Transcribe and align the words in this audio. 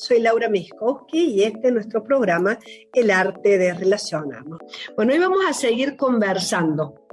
soy 0.00 0.20
Laura 0.20 0.48
Miskowski 0.48 1.34
y 1.34 1.42
este 1.42 1.68
es 1.68 1.74
nuestro 1.74 2.02
programa 2.02 2.58
El 2.94 3.10
arte 3.10 3.58
de 3.58 3.74
relacionarnos. 3.74 4.60
Bueno, 4.96 5.12
hoy 5.12 5.18
vamos 5.18 5.44
a 5.46 5.52
seguir 5.52 5.96
conversando 5.96 7.06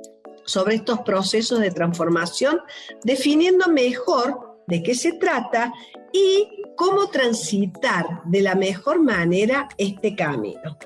sobre 0.46 0.76
estos 0.76 1.02
procesos 1.02 1.60
de 1.60 1.72
transformación, 1.72 2.62
definiendo 3.04 3.68
mejor 3.68 4.62
de 4.68 4.82
qué 4.84 4.96
se 4.96 5.14
trata 5.14 5.74
y 6.14 6.64
cómo 6.78 7.10
transitar 7.10 8.22
de 8.26 8.42
la 8.42 8.56
mejor 8.56 9.02
manera 9.02 9.68
este 9.78 10.16
camino. 10.16 10.78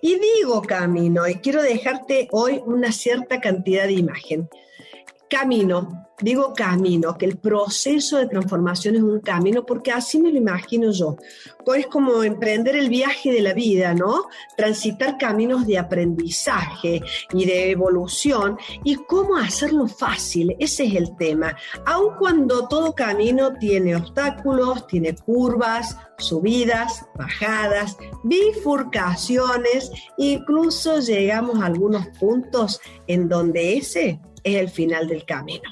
Y 0.00 0.16
digo 0.20 0.62
camino, 0.62 1.26
y 1.26 1.36
quiero 1.36 1.60
dejarte 1.62 2.28
hoy 2.30 2.62
una 2.64 2.92
cierta 2.92 3.40
cantidad 3.40 3.86
de 3.86 3.94
imagen. 3.94 4.48
Camino, 5.30 6.08
digo 6.20 6.52
camino, 6.52 7.16
que 7.16 7.26
el 7.26 7.38
proceso 7.38 8.18
de 8.18 8.26
transformación 8.26 8.96
es 8.96 9.02
un 9.02 9.20
camino, 9.20 9.64
porque 9.64 9.92
así 9.92 10.18
me 10.20 10.32
lo 10.32 10.38
imagino 10.38 10.90
yo. 10.90 11.16
Es 11.76 11.86
como 11.86 12.22
emprender 12.22 12.76
el 12.76 12.88
viaje 12.88 13.30
de 13.30 13.42
la 13.42 13.52
vida, 13.52 13.92
¿no? 13.92 14.24
Transitar 14.56 15.18
caminos 15.18 15.66
de 15.66 15.76
aprendizaje 15.78 17.02
y 17.32 17.44
de 17.44 17.70
evolución 17.70 18.56
y 18.84 18.96
cómo 18.96 19.36
hacerlo 19.36 19.86
fácil, 19.86 20.56
ese 20.58 20.86
es 20.86 20.94
el 20.94 21.14
tema. 21.16 21.54
Aun 21.84 22.14
cuando 22.18 22.66
todo 22.68 22.94
camino 22.94 23.52
tiene 23.58 23.94
obstáculos, 23.94 24.86
tiene 24.86 25.14
curvas, 25.14 25.94
subidas, 26.16 27.04
bajadas, 27.16 27.98
bifurcaciones, 28.24 29.92
incluso 30.16 31.00
llegamos 31.00 31.60
a 31.60 31.66
algunos 31.66 32.06
puntos 32.18 32.80
en 33.06 33.28
donde 33.28 33.76
ese 33.76 34.20
es 34.54 34.60
el 34.60 34.70
final 34.70 35.06
del 35.08 35.24
camino. 35.24 35.70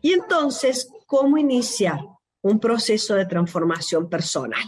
Y 0.00 0.12
entonces, 0.12 0.88
¿cómo 1.06 1.38
iniciar 1.38 2.00
un 2.42 2.58
proceso 2.58 3.14
de 3.14 3.26
transformación 3.26 4.08
personal? 4.08 4.62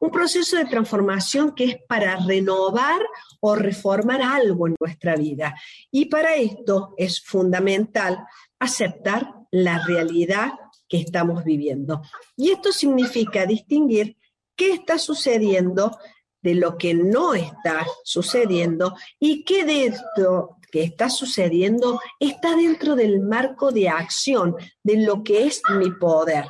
Un 0.00 0.10
proceso 0.10 0.56
de 0.56 0.66
transformación 0.66 1.54
que 1.54 1.64
es 1.64 1.76
para 1.88 2.16
renovar 2.16 3.00
o 3.40 3.54
reformar 3.54 4.20
algo 4.20 4.66
en 4.66 4.76
nuestra 4.78 5.16
vida. 5.16 5.54
Y 5.90 6.06
para 6.06 6.36
esto 6.36 6.94
es 6.96 7.22
fundamental 7.22 8.18
aceptar 8.58 9.34
la 9.50 9.84
realidad 9.86 10.52
que 10.88 10.98
estamos 10.98 11.44
viviendo. 11.44 12.02
Y 12.36 12.50
esto 12.50 12.72
significa 12.72 13.46
distinguir 13.46 14.16
qué 14.54 14.72
está 14.72 14.98
sucediendo 14.98 15.98
de 16.42 16.54
lo 16.54 16.76
que 16.76 16.92
no 16.92 17.34
está 17.34 17.86
sucediendo 18.04 18.94
y 19.18 19.44
qué 19.44 19.64
de 19.64 19.86
esto 19.86 20.58
que 20.72 20.82
está 20.82 21.10
sucediendo 21.10 22.00
está 22.18 22.56
dentro 22.56 22.96
del 22.96 23.20
marco 23.20 23.70
de 23.70 23.90
acción 23.90 24.56
de 24.82 24.96
lo 24.96 25.22
que 25.22 25.46
es 25.46 25.62
mi 25.78 25.90
poder. 25.90 26.46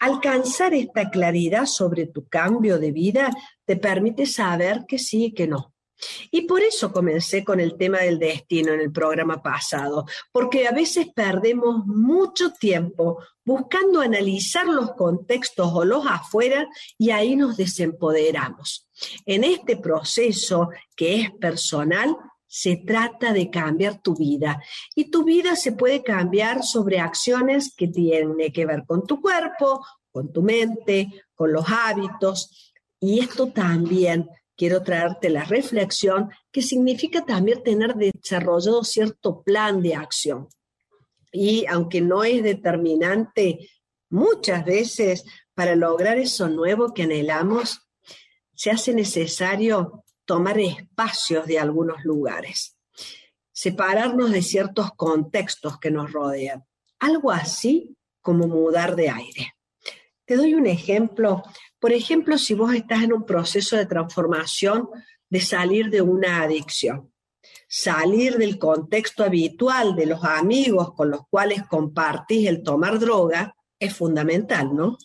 Alcanzar 0.00 0.74
esta 0.74 1.08
claridad 1.08 1.66
sobre 1.66 2.06
tu 2.06 2.26
cambio 2.26 2.78
de 2.78 2.90
vida 2.90 3.30
te 3.64 3.76
permite 3.76 4.26
saber 4.26 4.84
que 4.86 4.98
sí 4.98 5.26
y 5.26 5.32
que 5.32 5.46
no. 5.46 5.72
Y 6.32 6.42
por 6.42 6.62
eso 6.62 6.92
comencé 6.92 7.44
con 7.44 7.60
el 7.60 7.76
tema 7.76 7.98
del 7.98 8.18
destino 8.18 8.72
en 8.72 8.80
el 8.80 8.90
programa 8.90 9.40
pasado, 9.40 10.04
porque 10.32 10.66
a 10.66 10.72
veces 10.72 11.06
perdemos 11.14 11.86
mucho 11.86 12.52
tiempo 12.52 13.18
buscando 13.44 14.00
analizar 14.00 14.66
los 14.66 14.92
contextos 14.92 15.70
o 15.72 15.84
los 15.84 16.04
afuera 16.06 16.66
y 16.98 17.10
ahí 17.10 17.36
nos 17.36 17.56
desempoderamos. 17.56 18.88
En 19.26 19.44
este 19.44 19.76
proceso 19.76 20.70
que 20.96 21.20
es 21.20 21.30
personal, 21.30 22.16
se 22.54 22.76
trata 22.76 23.32
de 23.32 23.48
cambiar 23.48 24.02
tu 24.02 24.14
vida. 24.14 24.62
Y 24.94 25.10
tu 25.10 25.24
vida 25.24 25.56
se 25.56 25.72
puede 25.72 26.02
cambiar 26.02 26.62
sobre 26.62 27.00
acciones 27.00 27.74
que 27.74 27.88
tienen 27.88 28.52
que 28.52 28.66
ver 28.66 28.84
con 28.86 29.06
tu 29.06 29.22
cuerpo, 29.22 29.82
con 30.10 30.30
tu 30.34 30.42
mente, 30.42 31.08
con 31.34 31.50
los 31.50 31.64
hábitos. 31.66 32.74
Y 33.00 33.20
esto 33.20 33.50
también 33.52 34.28
quiero 34.54 34.82
traerte 34.82 35.30
la 35.30 35.44
reflexión 35.44 36.28
que 36.50 36.60
significa 36.60 37.24
también 37.24 37.62
tener 37.62 37.94
desarrollado 37.94 38.84
cierto 38.84 39.42
plan 39.42 39.80
de 39.80 39.94
acción. 39.94 40.48
Y 41.32 41.64
aunque 41.64 42.02
no 42.02 42.22
es 42.22 42.42
determinante 42.42 43.70
muchas 44.10 44.66
veces 44.66 45.24
para 45.54 45.74
lograr 45.74 46.18
eso 46.18 46.50
nuevo 46.50 46.92
que 46.92 47.04
anhelamos, 47.04 47.80
se 48.54 48.70
hace 48.70 48.92
necesario 48.92 50.04
tomar 50.24 50.58
espacios 50.58 51.46
de 51.46 51.58
algunos 51.58 52.04
lugares, 52.04 52.76
separarnos 53.52 54.30
de 54.30 54.42
ciertos 54.42 54.92
contextos 54.92 55.78
que 55.78 55.90
nos 55.90 56.12
rodean. 56.12 56.64
Algo 56.98 57.30
así 57.30 57.96
como 58.20 58.46
mudar 58.46 58.96
de 58.96 59.10
aire. 59.10 59.54
Te 60.24 60.36
doy 60.36 60.54
un 60.54 60.66
ejemplo. 60.66 61.42
Por 61.78 61.92
ejemplo, 61.92 62.38
si 62.38 62.54
vos 62.54 62.74
estás 62.74 63.02
en 63.02 63.12
un 63.12 63.26
proceso 63.26 63.76
de 63.76 63.86
transformación 63.86 64.88
de 65.28 65.40
salir 65.40 65.90
de 65.90 66.02
una 66.02 66.42
adicción, 66.42 67.12
salir 67.68 68.36
del 68.38 68.58
contexto 68.58 69.24
habitual 69.24 69.96
de 69.96 70.06
los 70.06 70.22
amigos 70.24 70.94
con 70.94 71.10
los 71.10 71.22
cuales 71.28 71.66
compartís 71.68 72.48
el 72.48 72.62
tomar 72.62 72.98
droga, 72.98 73.56
es 73.78 73.94
fundamental, 73.94 74.74
¿no? 74.74 74.96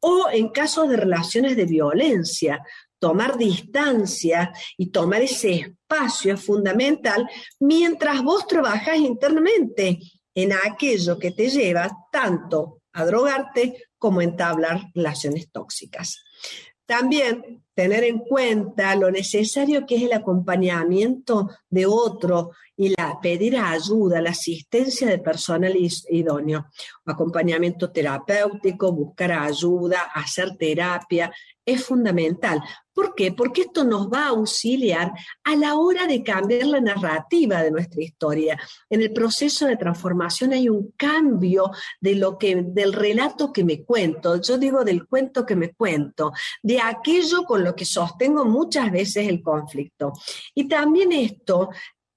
O 0.00 0.28
en 0.30 0.50
casos 0.50 0.88
de 0.88 0.96
relaciones 0.96 1.56
de 1.56 1.64
violencia, 1.64 2.62
tomar 3.00 3.36
distancia 3.36 4.52
y 4.76 4.90
tomar 4.90 5.22
ese 5.22 5.52
espacio 5.54 6.34
es 6.34 6.44
fundamental 6.44 7.28
mientras 7.58 8.22
vos 8.22 8.46
trabajas 8.46 8.98
internamente 8.98 9.98
en 10.34 10.52
aquello 10.52 11.18
que 11.18 11.32
te 11.32 11.50
lleva 11.50 11.90
tanto 12.12 12.82
a 12.92 13.04
drogarte 13.04 13.88
como 13.98 14.20
a 14.20 14.24
entablar 14.24 14.90
relaciones 14.94 15.50
tóxicas. 15.50 16.22
También 16.86 17.62
tener 17.72 18.02
en 18.02 18.18
cuenta 18.18 18.96
lo 18.96 19.10
necesario 19.12 19.86
que 19.86 19.94
es 19.94 20.02
el 20.02 20.12
acompañamiento 20.12 21.48
de 21.68 21.86
otro 21.86 22.50
y 22.76 22.88
la 22.88 23.20
pedir 23.22 23.56
ayuda, 23.56 24.20
la 24.20 24.30
asistencia 24.30 25.06
de 25.06 25.18
personal 25.18 25.72
idóneo, 25.76 26.66
acompañamiento 27.06 27.92
terapéutico, 27.92 28.92
buscar 28.92 29.32
ayuda, 29.32 30.00
hacer 30.14 30.56
terapia, 30.56 31.32
es 31.72 31.84
fundamental. 31.84 32.62
¿Por 32.92 33.14
qué? 33.14 33.32
Porque 33.32 33.62
esto 33.62 33.84
nos 33.84 34.08
va 34.08 34.24
a 34.24 34.28
auxiliar 34.28 35.12
a 35.44 35.56
la 35.56 35.76
hora 35.76 36.06
de 36.06 36.22
cambiar 36.22 36.66
la 36.66 36.80
narrativa 36.80 37.62
de 37.62 37.70
nuestra 37.70 38.02
historia. 38.02 38.60
En 38.90 39.00
el 39.00 39.12
proceso 39.12 39.66
de 39.66 39.76
transformación 39.76 40.52
hay 40.52 40.68
un 40.68 40.92
cambio 40.96 41.70
de 42.00 42.16
lo 42.16 42.36
que 42.36 42.62
del 42.62 42.92
relato 42.92 43.52
que 43.52 43.64
me 43.64 43.84
cuento. 43.84 44.40
Yo 44.40 44.58
digo 44.58 44.84
del 44.84 45.06
cuento 45.06 45.46
que 45.46 45.56
me 45.56 45.72
cuento, 45.72 46.32
de 46.62 46.80
aquello 46.80 47.44
con 47.44 47.64
lo 47.64 47.74
que 47.74 47.84
sostengo 47.84 48.44
muchas 48.44 48.90
veces 48.90 49.28
el 49.28 49.40
conflicto. 49.40 50.12
Y 50.54 50.68
también 50.68 51.12
esto 51.12 51.70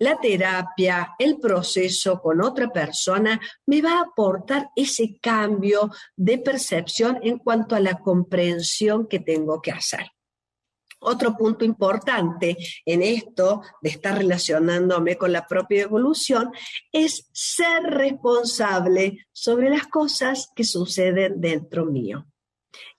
la 0.04 0.20
terapia, 0.20 1.16
el 1.18 1.40
proceso 1.40 2.22
con 2.22 2.42
otra 2.42 2.70
persona, 2.72 3.40
me 3.66 3.82
va 3.82 4.00
a 4.00 4.02
aportar 4.02 4.70
ese 4.76 5.18
cambio 5.22 5.90
de 6.16 6.38
percepción 6.38 7.20
en 7.24 7.40
cuanto 7.40 7.76
a 7.76 7.80
la 7.80 8.00
comprensión 8.00 9.08
que 9.08 9.20
tengo 9.20 9.62
que 9.62 9.72
hacer. 9.72 10.12
Otro 11.00 11.36
punto 11.36 11.66
importante 11.66 12.58
en 12.86 13.02
esto 13.02 13.62
de 13.82 13.90
estar 13.90 14.18
relacionándome 14.18 15.18
con 15.18 15.34
la 15.34 15.46
propia 15.46 15.84
evolución 15.84 16.52
es 16.92 17.30
ser 17.34 17.84
responsable 17.84 19.26
sobre 19.32 19.70
las 19.70 19.88
cosas 19.88 20.50
que 20.56 20.64
suceden 20.64 21.42
dentro 21.42 21.86
mío. 21.86 22.26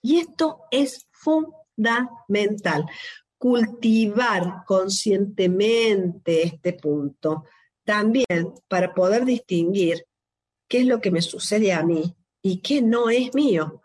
Y 0.03 0.19
esto 0.19 0.61
es 0.71 1.07
fundamental, 1.13 2.85
cultivar 3.45 4.65
conscientemente 4.65 6.47
este 6.47 6.73
punto, 6.73 7.45
también 7.85 8.55
para 8.69 8.95
poder 8.95 9.27
distinguir 9.27 10.07
qué 10.67 10.79
es 10.79 10.87
lo 10.87 10.99
que 11.03 11.11
me 11.11 11.21
sucede 11.21 11.71
a 11.75 11.83
mí 11.83 12.17
y 12.41 12.63
qué 12.63 12.81
no 12.81 13.11
es 13.11 13.35
mío. 13.35 13.83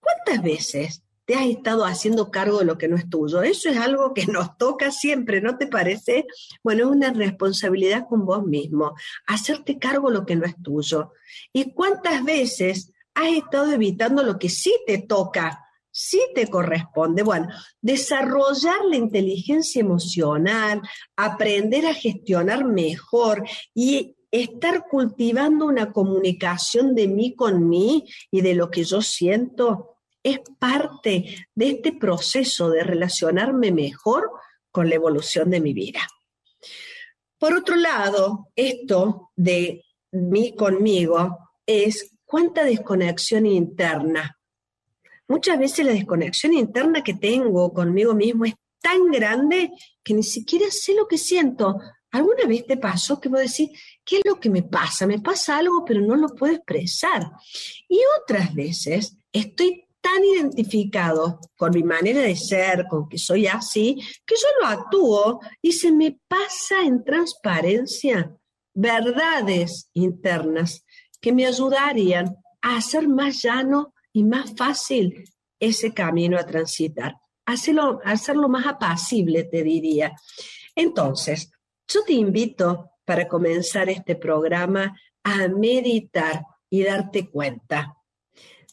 ¿Cuántas 0.00 0.42
veces 0.42 1.02
te 1.26 1.34
has 1.34 1.44
estado 1.44 1.84
haciendo 1.84 2.30
cargo 2.30 2.60
de 2.60 2.64
lo 2.64 2.78
que 2.78 2.88
no 2.88 2.96
es 2.96 3.06
tuyo? 3.10 3.42
Eso 3.42 3.68
es 3.68 3.76
algo 3.76 4.14
que 4.14 4.24
nos 4.28 4.56
toca 4.56 4.90
siempre, 4.90 5.42
¿no 5.42 5.58
te 5.58 5.66
parece? 5.66 6.24
Bueno, 6.64 6.84
es 6.84 6.90
una 6.96 7.12
responsabilidad 7.12 8.06
con 8.08 8.24
vos 8.24 8.46
mismo, 8.46 8.94
hacerte 9.26 9.78
cargo 9.78 10.08
de 10.08 10.14
lo 10.14 10.24
que 10.24 10.36
no 10.36 10.46
es 10.46 10.54
tuyo. 10.62 11.12
¿Y 11.52 11.74
cuántas 11.74 12.24
veces 12.24 12.94
has 13.12 13.28
estado 13.34 13.70
evitando 13.72 14.22
lo 14.22 14.38
que 14.38 14.48
sí 14.48 14.74
te 14.86 14.96
toca? 15.02 15.65
Sí 15.96 16.20
te 16.34 16.48
corresponde. 16.48 17.22
Bueno, 17.22 17.48
desarrollar 17.80 18.84
la 18.84 18.96
inteligencia 18.96 19.80
emocional, 19.80 20.82
aprender 21.16 21.86
a 21.86 21.94
gestionar 21.94 22.66
mejor 22.66 23.48
y 23.74 24.14
estar 24.30 24.88
cultivando 24.90 25.64
una 25.64 25.92
comunicación 25.92 26.94
de 26.94 27.08
mí 27.08 27.34
con 27.34 27.66
mí 27.66 28.04
y 28.30 28.42
de 28.42 28.54
lo 28.54 28.70
que 28.70 28.84
yo 28.84 29.00
siento 29.00 29.96
es 30.22 30.40
parte 30.58 31.48
de 31.54 31.68
este 31.68 31.92
proceso 31.92 32.68
de 32.68 32.84
relacionarme 32.84 33.72
mejor 33.72 34.30
con 34.70 34.90
la 34.90 34.96
evolución 34.96 35.48
de 35.48 35.62
mi 35.62 35.72
vida. 35.72 36.00
Por 37.38 37.54
otro 37.54 37.74
lado, 37.74 38.50
esto 38.54 39.30
de 39.34 39.82
mí 40.12 40.54
conmigo 40.54 41.38
es 41.64 42.18
cuánta 42.26 42.64
desconexión 42.64 43.46
interna 43.46 44.36
muchas 45.28 45.58
veces 45.58 45.84
la 45.84 45.92
desconexión 45.92 46.54
interna 46.54 47.02
que 47.02 47.14
tengo 47.14 47.72
conmigo 47.72 48.14
mismo 48.14 48.44
es 48.44 48.54
tan 48.80 49.10
grande 49.10 49.70
que 50.02 50.14
ni 50.14 50.22
siquiera 50.22 50.66
sé 50.70 50.94
lo 50.94 51.08
que 51.08 51.18
siento. 51.18 51.78
¿Alguna 52.12 52.44
vez 52.46 52.66
te 52.66 52.76
pasó 52.76 53.20
que 53.20 53.28
vos 53.28 53.40
decís, 53.40 53.70
¿qué 54.04 54.18
es 54.18 54.22
lo 54.24 54.38
que 54.38 54.48
me 54.48 54.62
pasa? 54.62 55.06
Me 55.06 55.20
pasa 55.20 55.58
algo, 55.58 55.84
pero 55.84 56.00
no 56.00 56.16
lo 56.16 56.28
puedo 56.28 56.54
expresar. 56.54 57.30
Y 57.88 58.00
otras 58.22 58.54
veces 58.54 59.16
estoy 59.32 59.86
tan 60.00 60.24
identificado 60.24 61.40
con 61.56 61.72
mi 61.72 61.82
manera 61.82 62.20
de 62.20 62.36
ser, 62.36 62.86
con 62.88 63.08
que 63.08 63.18
soy 63.18 63.48
así, 63.48 63.96
que 64.24 64.36
yo 64.36 64.46
lo 64.60 64.66
actúo 64.68 65.40
y 65.60 65.72
se 65.72 65.90
me 65.90 66.20
pasa 66.28 66.82
en 66.84 67.02
transparencia 67.02 68.32
verdades 68.72 69.90
internas 69.94 70.84
que 71.20 71.32
me 71.32 71.46
ayudarían 71.46 72.36
a 72.62 72.76
hacer 72.76 73.08
más 73.08 73.42
llano 73.42 73.94
y 74.16 74.24
más 74.24 74.56
fácil 74.56 75.30
ese 75.60 75.92
camino 75.92 76.38
a 76.38 76.46
transitar. 76.46 77.20
Hacerlo, 77.44 78.00
hacerlo 78.02 78.48
más 78.48 78.66
apacible, 78.66 79.44
te 79.44 79.62
diría. 79.62 80.16
Entonces, 80.74 81.52
yo 81.86 82.02
te 82.02 82.14
invito 82.14 82.92
para 83.04 83.28
comenzar 83.28 83.90
este 83.90 84.16
programa 84.16 84.98
a 85.22 85.48
meditar 85.48 86.46
y 86.70 86.82
darte 86.82 87.28
cuenta 87.28 87.94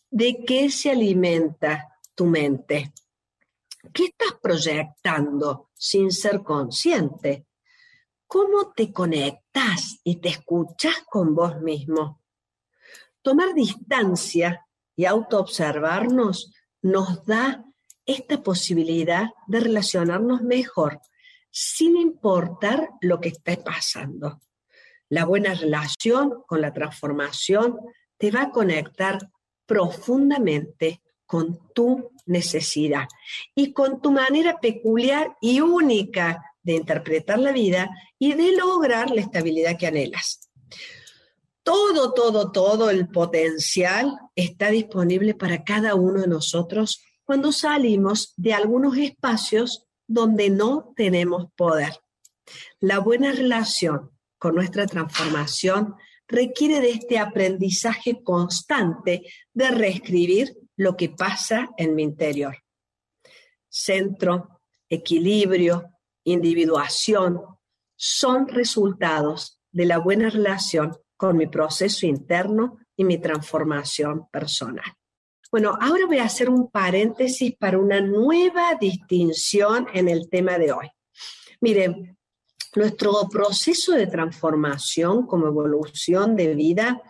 de 0.09 0.45
qué 0.47 0.69
se 0.69 0.91
alimenta 0.91 1.89
tu 2.15 2.25
mente. 2.25 2.93
¿Qué 3.93 4.05
estás 4.05 4.39
proyectando 4.41 5.71
sin 5.73 6.09
ser 6.09 6.41
consciente? 6.41 7.47
¿Cómo 8.27 8.71
te 8.71 8.93
conectas 8.93 9.99
y 10.05 10.21
te 10.21 10.29
escuchas 10.29 11.03
con 11.09 11.35
vos 11.35 11.59
mismo? 11.59 12.21
Tomar 13.21 13.53
distancia 13.53 14.65
y 14.95 15.05
autoobservarnos 15.05 16.53
nos 16.81 17.25
da 17.25 17.63
esta 18.05 18.43
posibilidad 18.43 19.27
de 19.47 19.59
relacionarnos 19.61 20.41
mejor, 20.41 20.99
sin 21.49 21.97
importar 21.97 22.89
lo 23.01 23.19
que 23.19 23.29
esté 23.29 23.57
pasando. 23.57 24.39
La 25.09 25.25
buena 25.25 25.53
relación 25.53 26.43
con 26.47 26.61
la 26.61 26.73
transformación 26.73 27.77
te 28.17 28.31
va 28.31 28.43
a 28.43 28.51
conectar 28.51 29.19
profundamente 29.65 31.01
con 31.25 31.71
tu 31.73 32.11
necesidad 32.25 33.07
y 33.55 33.73
con 33.73 34.01
tu 34.01 34.11
manera 34.11 34.59
peculiar 34.59 35.35
y 35.41 35.61
única 35.61 36.43
de 36.61 36.73
interpretar 36.73 37.39
la 37.39 37.51
vida 37.51 37.89
y 38.17 38.33
de 38.33 38.55
lograr 38.55 39.11
la 39.11 39.21
estabilidad 39.21 39.77
que 39.77 39.87
anhelas. 39.87 40.49
Todo, 41.63 42.13
todo, 42.13 42.51
todo 42.51 42.89
el 42.89 43.07
potencial 43.07 44.19
está 44.35 44.69
disponible 44.69 45.33
para 45.33 45.63
cada 45.63 45.95
uno 45.95 46.21
de 46.21 46.27
nosotros 46.27 47.01
cuando 47.23 47.53
salimos 47.53 48.33
de 48.35 48.53
algunos 48.53 48.97
espacios 48.97 49.85
donde 50.05 50.49
no 50.49 50.93
tenemos 50.95 51.51
poder. 51.55 51.93
La 52.81 52.99
buena 52.99 53.31
relación 53.31 54.11
con 54.37 54.55
nuestra 54.55 54.85
transformación 54.87 55.95
requiere 56.27 56.81
de 56.81 56.91
este 56.91 57.17
aprendizaje 57.17 58.21
constante 58.23 59.23
de 59.53 59.71
reescribir 59.71 60.57
lo 60.75 60.97
que 60.97 61.09
pasa 61.09 61.69
en 61.77 61.95
mi 61.95 62.03
interior. 62.03 62.57
Centro, 63.69 64.59
equilibrio, 64.89 65.91
individuación 66.25 67.41
son 67.95 68.49
resultados 68.49 69.61
de 69.71 69.85
la 69.85 69.97
buena 69.97 70.29
relación 70.29 70.97
con 71.17 71.37
mi 71.37 71.47
proceso 71.47 72.05
interno 72.05 72.77
y 72.95 73.03
mi 73.03 73.17
transformación 73.17 74.27
personal. 74.31 74.85
Bueno, 75.51 75.77
ahora 75.79 76.05
voy 76.07 76.17
a 76.17 76.25
hacer 76.25 76.49
un 76.49 76.71
paréntesis 76.71 77.55
para 77.55 77.77
una 77.77 78.01
nueva 78.01 78.75
distinción 78.79 79.87
en 79.93 80.09
el 80.09 80.29
tema 80.29 80.57
de 80.57 80.71
hoy. 80.71 80.89
Miren, 81.61 82.17
nuestro 82.75 83.29
proceso 83.29 83.91
de 83.91 84.07
transformación 84.07 85.27
como 85.27 85.47
evolución 85.47 86.35
de 86.35 86.55
vida 86.55 87.01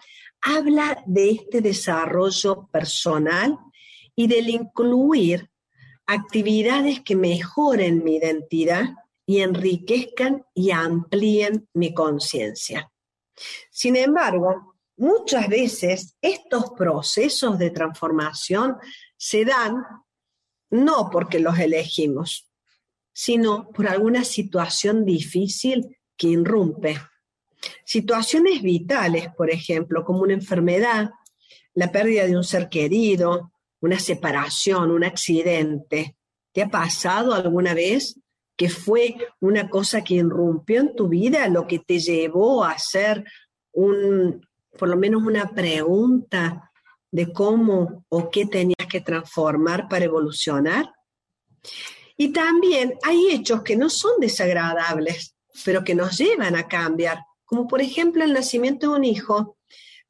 habla 0.42 1.02
de 1.06 1.32
este 1.32 1.62
desarrollo 1.62 2.68
personal 2.68 3.58
y 4.16 4.28
del 4.28 4.50
incluir 4.50 5.50
actividades 6.06 7.00
que 7.00 7.16
mejoren 7.16 8.04
mi 8.04 8.18
identidad 8.18 8.94
y 9.26 9.40
enriquezcan 9.40 10.46
y 10.54 10.72
amplíen 10.72 11.70
mi 11.74 11.94
conciencia. 11.94 12.92
Sin 13.72 13.96
embargo, 13.96 14.76
muchas 14.98 15.48
veces 15.48 16.16
estos 16.22 16.72
procesos 16.78 17.58
de 17.58 17.72
transformación 17.72 18.78
se 19.18 19.46
dan 19.46 19.84
no 20.70 21.10
porque 21.12 21.40
los 21.40 21.58
elegimos, 21.60 22.50
sino 23.14 23.70
por 23.70 23.88
alguna 23.88 24.24
situación 24.24 25.06
difícil 25.06 25.98
que 26.18 26.28
irrumpe. 26.28 27.00
Situaciones 27.86 28.62
vitales, 28.62 29.28
por 29.36 29.50
ejemplo, 29.50 30.04
como 30.04 30.22
una 30.22 30.34
enfermedad, 30.34 31.12
la 31.74 31.92
pérdida 31.92 32.26
de 32.26 32.36
un 32.36 32.44
ser 32.44 32.70
querido, 32.70 33.52
una 33.82 34.00
separación, 34.00 34.92
un 34.92 35.04
accidente. 35.04 36.18
¿Te 36.52 36.64
ha 36.64 36.70
pasado 36.70 37.34
alguna 37.34 37.74
vez 37.74 38.20
que 38.56 38.70
fue 38.70 39.16
una 39.40 39.70
cosa 39.70 40.04
que 40.04 40.16
irrumpió 40.16 40.82
en 40.82 40.96
tu 40.96 41.08
vida, 41.08 41.48
lo 41.48 41.68
que 41.68 41.80
te 41.80 42.00
llevó 42.00 42.64
a 42.64 42.72
hacer 42.72 43.24
un, 43.72 44.46
por 44.78 44.90
lo 44.90 44.98
menos 44.98 45.24
una 45.24 45.50
pregunta 45.50 46.72
de 47.12 47.32
cómo 47.32 48.06
o 48.10 48.30
qué 48.30 48.46
tenías 48.46 48.88
que 48.90 49.02
transformar 49.02 49.88
para 49.88 50.06
evolucionar? 50.06 50.92
Y 52.18 52.32
también 52.32 52.96
hay 53.04 53.32
hechos 53.32 53.64
que 53.64 53.76
no 53.76 53.90
son 53.90 54.20
desagradables, 54.20 55.36
pero 55.66 55.84
que 55.84 55.96
nos 55.96 56.18
llevan 56.18 56.56
a 56.56 56.68
cambiar, 56.68 57.24
como 57.46 57.68
por 57.68 57.82
ejemplo 57.82 58.24
el 58.24 58.34
nacimiento 58.34 58.92
de 58.92 58.98
un 58.98 59.04
hijo. 59.04 59.58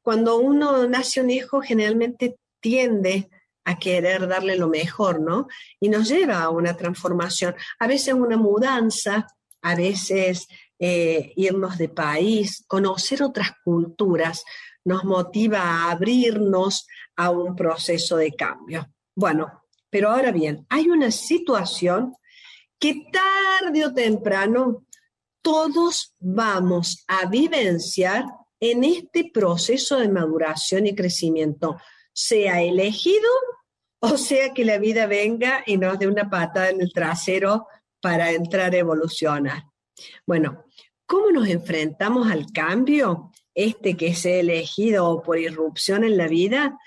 Cuando 0.02 0.36
uno 0.36 0.86
nace 0.86 1.20
un 1.20 1.30
hijo, 1.30 1.60
generalmente 1.60 2.36
tiende 2.60 3.28
a 3.64 3.78
querer 3.78 4.28
darle 4.28 4.56
lo 4.56 4.68
mejor, 4.68 5.20
¿no? 5.20 5.48
Y 5.80 5.88
nos 5.88 6.08
lleva 6.08 6.42
a 6.42 6.50
una 6.50 6.76
transformación, 6.76 7.54
a 7.78 7.86
veces 7.86 8.14
una 8.14 8.36
mudanza, 8.36 9.26
a 9.62 9.74
veces 9.74 10.46
eh, 10.78 11.32
irnos 11.36 11.78
de 11.78 11.88
país, 11.88 12.64
conocer 12.66 13.22
otras 13.22 13.52
culturas, 13.64 14.44
nos 14.84 15.04
motiva 15.04 15.60
a 15.60 15.90
abrirnos 15.90 16.86
a 17.16 17.30
un 17.30 17.56
proceso 17.56 18.16
de 18.16 18.32
cambio. 18.32 18.90
Bueno, 19.14 19.64
pero 19.88 20.10
ahora 20.10 20.32
bien, 20.32 20.66
hay 20.68 20.90
una 20.90 21.10
situación 21.10 22.14
que 22.78 23.06
tarde 23.10 23.86
o 23.86 23.94
temprano 23.94 24.84
todos 25.40 26.14
vamos 26.18 27.04
a 27.06 27.26
vivenciar 27.26 28.24
en 28.60 28.82
este 28.82 29.30
proceso 29.32 29.98
de 29.98 30.08
maduración 30.08 30.86
y 30.86 30.94
crecimiento, 30.94 31.76
sea 32.14 32.62
elegido 32.62 33.28
o 34.00 34.16
sea 34.16 34.54
que 34.54 34.64
la 34.64 34.78
vida 34.78 35.06
venga 35.06 35.62
y 35.66 35.76
nos 35.76 35.98
dé 35.98 36.06
una 36.06 36.30
patada 36.30 36.70
en 36.70 36.80
el 36.80 36.92
trasero 36.92 37.66
para 38.00 38.32
entrar 38.32 38.72
a 38.72 38.78
evolucionar. 38.78 39.64
Bueno, 40.26 40.64
¿cómo 41.06 41.30
nos 41.30 41.48
enfrentamos 41.48 42.30
al 42.30 42.46
cambio, 42.52 43.32
este 43.54 43.96
que 43.96 44.08
es 44.08 44.24
elegido 44.26 45.22
por 45.22 45.38
irrupción 45.38 46.04
en 46.04 46.16
la 46.16 46.28
vida? 46.28 46.78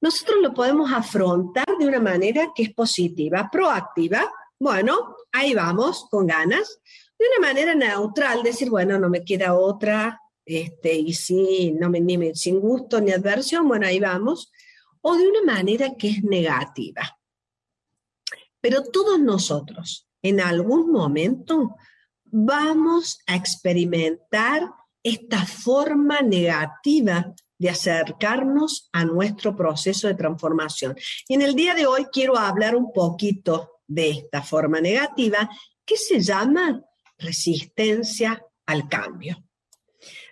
nosotros 0.00 0.38
lo 0.40 0.54
podemos 0.54 0.92
afrontar 0.92 1.66
de 1.78 1.86
una 1.86 2.00
manera 2.00 2.52
que 2.54 2.64
es 2.64 2.74
positiva, 2.74 3.48
proactiva. 3.50 4.30
Bueno, 4.58 5.16
ahí 5.32 5.54
vamos, 5.54 6.06
con 6.10 6.26
ganas. 6.26 6.80
De 7.18 7.26
una 7.36 7.48
manera 7.48 7.74
neutral, 7.74 8.42
decir, 8.42 8.70
bueno, 8.70 8.98
no 8.98 9.08
me 9.08 9.24
queda 9.24 9.54
otra, 9.54 10.20
este, 10.48 10.94
y 10.94 11.12
sí, 11.12 11.72
no 11.78 11.90
me, 11.90 12.00
ni 12.00 12.34
sin 12.34 12.58
gusto 12.58 13.00
ni 13.02 13.12
adversión, 13.12 13.68
bueno, 13.68 13.86
ahí 13.86 14.00
vamos. 14.00 14.50
O 15.02 15.14
de 15.14 15.28
una 15.28 15.42
manera 15.42 15.94
que 15.96 16.08
es 16.08 16.24
negativa. 16.24 17.18
Pero 18.60 18.82
todos 18.84 19.20
nosotros, 19.20 20.08
en 20.22 20.40
algún 20.40 20.90
momento, 20.90 21.76
vamos 22.24 23.18
a 23.26 23.36
experimentar 23.36 24.70
esta 25.02 25.44
forma 25.44 26.22
negativa 26.22 27.34
de 27.58 27.68
acercarnos 27.68 28.88
a 28.92 29.04
nuestro 29.04 29.54
proceso 29.54 30.08
de 30.08 30.14
transformación. 30.14 30.96
Y 31.28 31.34
en 31.34 31.42
el 31.42 31.54
día 31.54 31.74
de 31.74 31.86
hoy 31.86 32.06
quiero 32.10 32.38
hablar 32.38 32.74
un 32.74 32.90
poquito 32.92 33.82
de 33.86 34.10
esta 34.10 34.42
forma 34.42 34.80
negativa 34.80 35.48
que 35.84 35.96
se 35.96 36.20
llama 36.20 36.82
resistencia 37.18 38.42
al 38.66 38.88
cambio. 38.88 39.47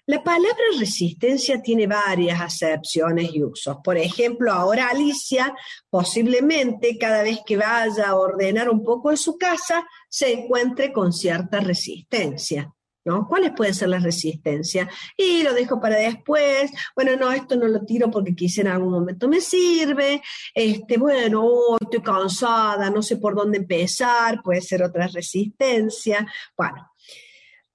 La 0.09 0.23
palabra 0.23 0.63
resistencia 0.79 1.61
tiene 1.61 1.89
varias 1.89 2.41
acepciones 2.41 3.35
y 3.35 3.43
usos. 3.43 3.79
Por 3.83 3.97
ejemplo, 3.97 4.53
ahora 4.53 4.89
Alicia 4.89 5.53
posiblemente 5.91 6.97
cada 6.97 7.25
vez 7.25 7.41
que 7.45 7.57
vaya 7.57 8.11
a 8.11 8.15
ordenar 8.15 8.71
un 8.71 8.85
poco 8.85 9.11
de 9.11 9.17
su 9.17 9.37
casa 9.37 9.85
se 10.09 10.33
encuentre 10.33 10.93
con 10.93 11.13
cierta 11.13 11.59
resistencia. 11.59 12.73
¿no? 13.05 13.27
¿Cuáles 13.29 13.53
pueden 13.53 13.75
ser 13.75 13.89
las 13.89 14.05
resistencias? 14.05 14.89
Y 15.17 15.43
lo 15.43 15.55
dejo 15.55 15.81
para 15.81 15.97
después, 15.97 16.71
bueno, 16.95 17.17
no, 17.17 17.33
esto 17.33 17.57
no 17.57 17.67
lo 17.67 17.85
tiro 17.85 18.09
porque 18.09 18.35
quizá 18.35 18.61
en 18.61 18.69
algún 18.69 18.93
momento 18.93 19.29
me 19.29 19.41
sirve, 19.41 20.23
este, 20.55 20.99
bueno, 20.99 21.43
oh, 21.45 21.79
estoy 21.81 22.03
cansada, 22.03 22.91
no 22.91 23.03
sé 23.03 23.17
por 23.17 23.35
dónde 23.35 23.59
empezar, 23.59 24.41
puede 24.43 24.61
ser 24.61 24.83
otra 24.83 25.07
resistencia. 25.09 26.27
Bueno, 26.57 26.93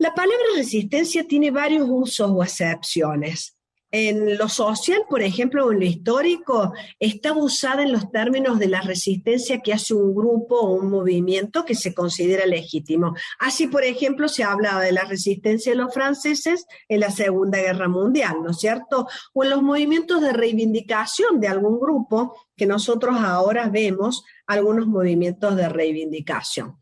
la 0.01 0.15
palabra 0.15 0.43
resistencia 0.55 1.27
tiene 1.27 1.51
varios 1.51 1.85
usos 1.87 2.31
o 2.31 2.41
acepciones. 2.41 3.55
En 3.91 4.35
lo 4.35 4.49
social, 4.49 5.03
por 5.07 5.21
ejemplo, 5.21 5.67
o 5.67 5.71
en 5.71 5.79
lo 5.79 5.85
histórico, 5.85 6.73
está 6.97 7.33
usada 7.33 7.83
en 7.83 7.91
los 7.91 8.09
términos 8.09 8.57
de 8.57 8.67
la 8.67 8.81
resistencia 8.81 9.59
que 9.59 9.73
hace 9.73 9.93
un 9.93 10.15
grupo 10.15 10.55
o 10.59 10.73
un 10.73 10.89
movimiento 10.89 11.65
que 11.65 11.75
se 11.75 11.93
considera 11.93 12.47
legítimo. 12.47 13.13
Así, 13.37 13.67
por 13.67 13.83
ejemplo, 13.83 14.27
se 14.27 14.43
habla 14.43 14.79
de 14.79 14.91
la 14.91 15.03
resistencia 15.03 15.73
de 15.73 15.77
los 15.77 15.93
franceses 15.93 16.65
en 16.87 17.01
la 17.01 17.11
Segunda 17.11 17.59
Guerra 17.59 17.87
Mundial, 17.87 18.37
¿no 18.41 18.51
es 18.51 18.57
cierto? 18.57 19.07
O 19.33 19.43
en 19.43 19.51
los 19.51 19.61
movimientos 19.61 20.19
de 20.19 20.33
reivindicación 20.33 21.39
de 21.39 21.49
algún 21.49 21.79
grupo 21.79 22.33
que 22.55 22.65
nosotros 22.65 23.17
ahora 23.19 23.69
vemos 23.69 24.23
algunos 24.47 24.87
movimientos 24.87 25.55
de 25.55 25.69
reivindicación. 25.69 26.77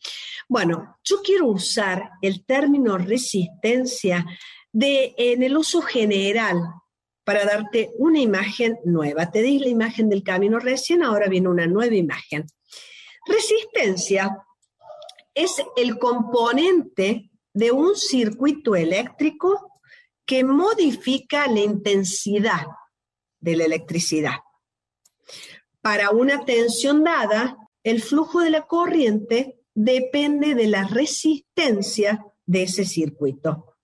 Bueno, 0.49 0.97
yo 1.03 1.21
quiero 1.21 1.45
usar 1.45 2.09
el 2.23 2.43
término 2.43 2.97
resistencia 2.97 4.25
de, 4.71 5.13
en 5.15 5.43
el 5.43 5.55
uso 5.55 5.83
general 5.83 6.59
para 7.23 7.45
darte 7.45 7.91
una 7.99 8.19
imagen 8.19 8.79
nueva. 8.83 9.29
Te 9.29 9.43
di 9.43 9.59
la 9.59 9.67
imagen 9.67 10.09
del 10.09 10.23
camino 10.23 10.57
recién, 10.57 11.03
ahora 11.03 11.27
viene 11.27 11.49
una 11.49 11.67
nueva 11.67 11.93
imagen. 11.93 12.47
Resistencia 13.27 14.43
es 15.35 15.63
el 15.75 15.99
componente 15.99 17.29
de 17.53 17.71
un 17.71 17.95
circuito 17.95 18.75
eléctrico 18.75 19.79
que 20.25 20.43
modifica 20.43 21.45
la 21.45 21.59
intensidad 21.59 22.65
de 23.39 23.55
la 23.55 23.65
electricidad. 23.65 24.39
Para 25.81 26.09
una 26.09 26.43
tensión 26.43 27.03
dada, 27.03 27.55
el 27.83 28.01
flujo 28.01 28.39
de 28.41 28.49
la 28.49 28.65
corriente 28.65 29.58
depende 29.81 30.55
de 30.55 30.67
la 30.67 30.83
resistencia 30.83 32.25
de 32.45 32.63
ese 32.63 32.83
circuito. 32.83 33.77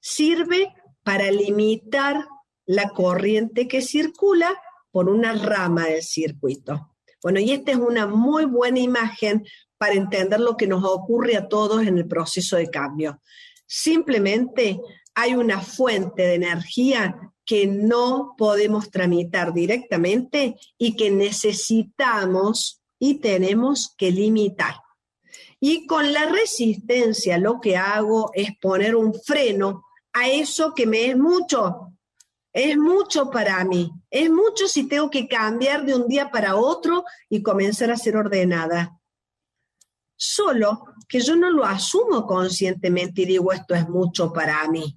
Sirve 0.00 0.72
para 1.02 1.30
limitar 1.30 2.26
la 2.64 2.88
corriente 2.88 3.68
que 3.68 3.82
circula 3.82 4.58
por 4.90 5.10
una 5.10 5.34
rama 5.34 5.84
del 5.84 6.02
circuito. 6.02 6.96
Bueno, 7.22 7.40
y 7.40 7.50
esta 7.50 7.72
es 7.72 7.76
una 7.76 8.06
muy 8.06 8.46
buena 8.46 8.78
imagen 8.80 9.44
para 9.76 9.92
entender 9.92 10.40
lo 10.40 10.56
que 10.56 10.66
nos 10.66 10.82
ocurre 10.82 11.36
a 11.36 11.46
todos 11.46 11.86
en 11.86 11.98
el 11.98 12.08
proceso 12.08 12.56
de 12.56 12.70
cambio. 12.70 13.20
Simplemente 13.66 14.80
hay 15.14 15.34
una 15.34 15.60
fuente 15.60 16.22
de 16.22 16.34
energía 16.36 17.34
que 17.44 17.66
no 17.66 18.34
podemos 18.38 18.90
tramitar 18.90 19.52
directamente 19.52 20.56
y 20.78 20.96
que 20.96 21.10
necesitamos 21.10 22.82
y 22.98 23.16
tenemos 23.16 23.94
que 23.98 24.10
limitar. 24.10 24.83
Y 25.60 25.86
con 25.86 26.12
la 26.12 26.26
resistencia 26.26 27.38
lo 27.38 27.60
que 27.60 27.76
hago 27.76 28.30
es 28.34 28.56
poner 28.60 28.96
un 28.96 29.14
freno 29.14 29.84
a 30.12 30.28
eso 30.28 30.74
que 30.74 30.86
me 30.86 31.06
es 31.06 31.16
mucho, 31.16 31.94
es 32.52 32.76
mucho 32.76 33.30
para 33.30 33.64
mí. 33.64 33.90
Es 34.08 34.30
mucho 34.30 34.68
si 34.68 34.88
tengo 34.88 35.10
que 35.10 35.26
cambiar 35.26 35.84
de 35.84 35.94
un 35.94 36.06
día 36.06 36.30
para 36.30 36.54
otro 36.54 37.04
y 37.28 37.42
comenzar 37.42 37.90
a 37.90 37.96
ser 37.96 38.16
ordenada. 38.16 38.98
Solo 40.16 40.84
que 41.08 41.20
yo 41.20 41.34
no 41.34 41.50
lo 41.50 41.64
asumo 41.64 42.26
conscientemente 42.26 43.22
y 43.22 43.26
digo 43.26 43.52
esto 43.52 43.74
es 43.74 43.88
mucho 43.88 44.32
para 44.32 44.66
mí. 44.68 44.96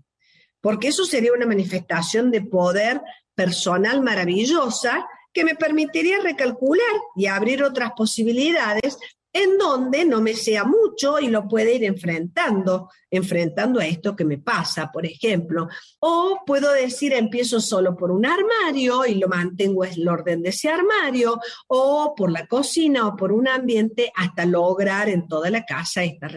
Porque 0.62 0.89
eso 0.89 1.06
sería 1.06 1.34
una 1.34 1.48
manifestación 1.48 2.29
de 2.29 2.41
poder 2.41 3.01
personal 3.34 4.01
maravillosa 4.01 5.08
que 5.34 5.44
me 5.44 5.56
permitiría 5.56 6.20
recalcular 6.20 6.94
y 7.15 7.25
abrir 7.25 7.63
otras 7.63 7.91
posibilidades 7.96 8.98
en 9.34 9.58
donde 9.58 10.06
no 10.06 10.22
me 10.22 10.34
sea 10.34 10.64
mucho 10.64 11.20
y 11.20 11.28
lo 11.28 11.48
puede 11.48 11.76
ir 11.76 11.84
enfrentando, 11.84 12.90
enfrentando 13.10 13.80
a 13.80 13.86
esto 13.86 14.16
que 14.16 14.26
me 14.26 14.38
pasa, 14.38 14.92
por 14.92 15.06
ejemplo. 15.06 15.68
O 16.00 16.40
puedo 16.46 16.72
decir, 16.72 17.14
empiezo 17.14 17.60
solo 17.62 17.96
por 17.96 18.12
un 18.12 18.26
armario 18.26 19.06
y 19.06 19.16
lo 19.16 19.28
mantengo 19.28 19.86
en 19.86 19.94
el 19.94 20.08
orden 20.08 20.42
de 20.42 20.50
ese 20.50 20.70
armario, 20.70 21.40
o 21.68 22.14
por 22.16 22.32
la 22.32 22.48
cocina 22.48 23.08
o 23.08 23.16
por 23.16 23.32
un 23.32 23.48
ambiente 23.48 24.12
hasta 24.16 24.46
lograr 24.46 25.10
en 25.10 25.28
toda 25.28 25.50
la 25.50 25.66
casa 25.66 26.04
esta, 26.04 26.28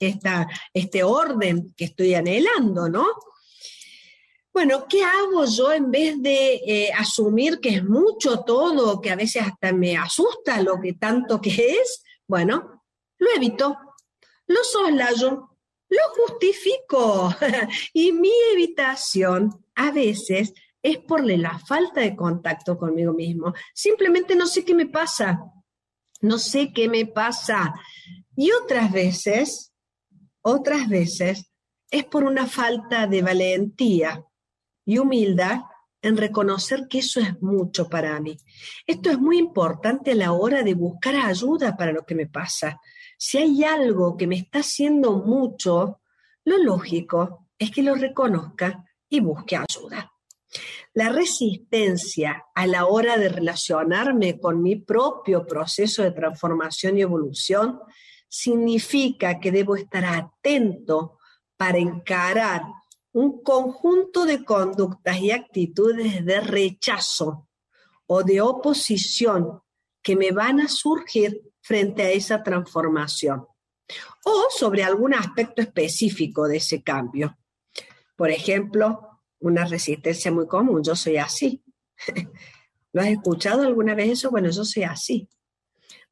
esta, 0.00 0.48
este 0.72 1.04
orden 1.04 1.74
que 1.76 1.84
estoy 1.84 2.14
anhelando, 2.14 2.88
¿no? 2.88 3.06
Bueno, 4.52 4.86
¿qué 4.88 5.04
hago 5.04 5.44
yo 5.44 5.70
en 5.70 5.90
vez 5.92 6.20
de 6.20 6.54
eh, 6.66 6.90
asumir 6.92 7.60
que 7.60 7.76
es 7.76 7.84
mucho 7.84 8.40
todo, 8.40 9.00
que 9.00 9.10
a 9.10 9.16
veces 9.16 9.42
hasta 9.42 9.72
me 9.72 9.96
asusta 9.96 10.60
lo 10.62 10.80
que 10.80 10.94
tanto 10.94 11.40
que 11.40 11.50
es? 11.50 12.02
Bueno, 12.28 12.84
lo 13.18 13.30
evito, 13.34 13.78
lo 14.46 14.62
soslayo, 14.62 15.58
lo 15.88 16.00
justifico. 16.14 17.34
y 17.94 18.12
mi 18.12 18.32
evitación 18.52 19.64
a 19.74 19.90
veces 19.90 20.52
es 20.82 20.98
por 20.98 21.24
la 21.24 21.58
falta 21.58 22.02
de 22.02 22.14
contacto 22.14 22.76
conmigo 22.78 23.14
mismo. 23.14 23.54
Simplemente 23.74 24.36
no 24.36 24.46
sé 24.46 24.64
qué 24.64 24.74
me 24.74 24.86
pasa. 24.86 25.40
No 26.20 26.38
sé 26.38 26.72
qué 26.72 26.88
me 26.88 27.06
pasa. 27.06 27.74
Y 28.36 28.52
otras 28.52 28.92
veces, 28.92 29.72
otras 30.42 30.88
veces, 30.88 31.50
es 31.90 32.04
por 32.04 32.24
una 32.24 32.46
falta 32.46 33.06
de 33.06 33.22
valentía 33.22 34.22
y 34.84 34.98
humildad 34.98 35.60
en 36.00 36.16
reconocer 36.16 36.86
que 36.88 36.98
eso 36.98 37.20
es 37.20 37.40
mucho 37.42 37.88
para 37.88 38.18
mí. 38.20 38.36
Esto 38.86 39.10
es 39.10 39.18
muy 39.18 39.38
importante 39.38 40.12
a 40.12 40.16
la 40.16 40.32
hora 40.32 40.62
de 40.62 40.74
buscar 40.74 41.16
ayuda 41.16 41.76
para 41.76 41.92
lo 41.92 42.04
que 42.04 42.14
me 42.14 42.26
pasa. 42.26 42.80
Si 43.16 43.38
hay 43.38 43.64
algo 43.64 44.16
que 44.16 44.26
me 44.26 44.36
está 44.36 44.60
haciendo 44.60 45.16
mucho, 45.16 46.00
lo 46.44 46.58
lógico 46.58 47.48
es 47.58 47.70
que 47.70 47.82
lo 47.82 47.94
reconozca 47.94 48.84
y 49.08 49.20
busque 49.20 49.56
ayuda. 49.56 50.12
La 50.94 51.10
resistencia 51.10 52.46
a 52.54 52.66
la 52.66 52.86
hora 52.86 53.18
de 53.18 53.28
relacionarme 53.28 54.38
con 54.40 54.62
mi 54.62 54.76
propio 54.76 55.46
proceso 55.46 56.02
de 56.02 56.12
transformación 56.12 56.96
y 56.96 57.02
evolución 57.02 57.80
significa 58.28 59.40
que 59.40 59.52
debo 59.52 59.76
estar 59.76 60.04
atento 60.04 61.18
para 61.56 61.78
encarar 61.78 62.62
un 63.18 63.42
conjunto 63.42 64.24
de 64.24 64.44
conductas 64.44 65.18
y 65.18 65.32
actitudes 65.32 66.24
de 66.24 66.40
rechazo 66.40 67.48
o 68.06 68.22
de 68.22 68.40
oposición 68.40 69.60
que 70.00 70.14
me 70.14 70.30
van 70.30 70.60
a 70.60 70.68
surgir 70.68 71.42
frente 71.60 72.02
a 72.02 72.10
esa 72.12 72.44
transformación 72.44 73.44
o 74.24 74.46
sobre 74.50 74.84
algún 74.84 75.14
aspecto 75.14 75.60
específico 75.60 76.46
de 76.46 76.58
ese 76.58 76.84
cambio. 76.84 77.36
Por 78.14 78.30
ejemplo, 78.30 79.20
una 79.40 79.64
resistencia 79.64 80.30
muy 80.30 80.46
común, 80.46 80.84
yo 80.84 80.94
soy 80.94 81.16
así. 81.16 81.64
¿Lo 82.92 83.02
has 83.02 83.08
escuchado 83.08 83.62
alguna 83.62 83.96
vez 83.96 84.10
eso? 84.10 84.30
Bueno, 84.30 84.48
yo 84.50 84.64
soy 84.64 84.84
así. 84.84 85.28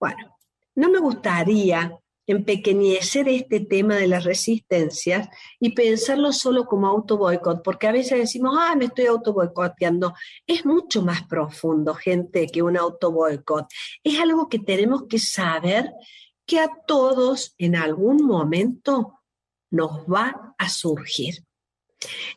Bueno, 0.00 0.36
no 0.74 0.90
me 0.90 0.98
gustaría 0.98 1.96
empequeñecer 2.26 3.28
este 3.28 3.60
tema 3.60 3.96
de 3.96 4.08
las 4.08 4.24
resistencias 4.24 5.28
y 5.60 5.72
pensarlo 5.72 6.32
solo 6.32 6.66
como 6.66 6.86
auto 6.86 7.16
boicot, 7.16 7.62
porque 7.62 7.86
a 7.86 7.92
veces 7.92 8.18
decimos, 8.18 8.56
ah, 8.58 8.74
me 8.76 8.86
estoy 8.86 9.06
auto 9.06 9.32
boicoteando. 9.32 10.14
Es 10.46 10.64
mucho 10.64 11.02
más 11.02 11.26
profundo, 11.26 11.94
gente, 11.94 12.46
que 12.48 12.62
un 12.62 12.76
auto 12.76 13.12
boicot. 13.12 13.66
Es 14.02 14.18
algo 14.20 14.48
que 14.48 14.58
tenemos 14.58 15.04
que 15.08 15.18
saber 15.18 15.92
que 16.44 16.60
a 16.60 16.70
todos 16.86 17.54
en 17.58 17.76
algún 17.76 18.24
momento 18.24 19.20
nos 19.70 20.04
va 20.06 20.54
a 20.58 20.68
surgir. 20.68 21.44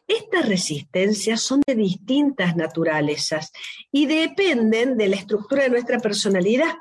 Estas 0.08 0.48
resistencias 0.48 1.42
son 1.42 1.62
de 1.66 1.76
distintas 1.76 2.56
naturalezas 2.56 3.52
y 3.92 4.06
dependen 4.06 4.98
de 4.98 5.10
la 5.10 5.16
estructura 5.18 5.64
de 5.64 5.70
nuestra 5.70 6.00
personalidad 6.00 6.76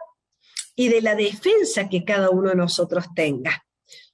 y 0.79 0.89
de 0.89 1.03
la 1.03 1.17
defensa 1.17 1.89
que 1.89 2.05
cada 2.05 2.31
uno 2.31 2.51
de 2.51 2.55
nosotros 2.55 3.07
tenga. 3.13 3.65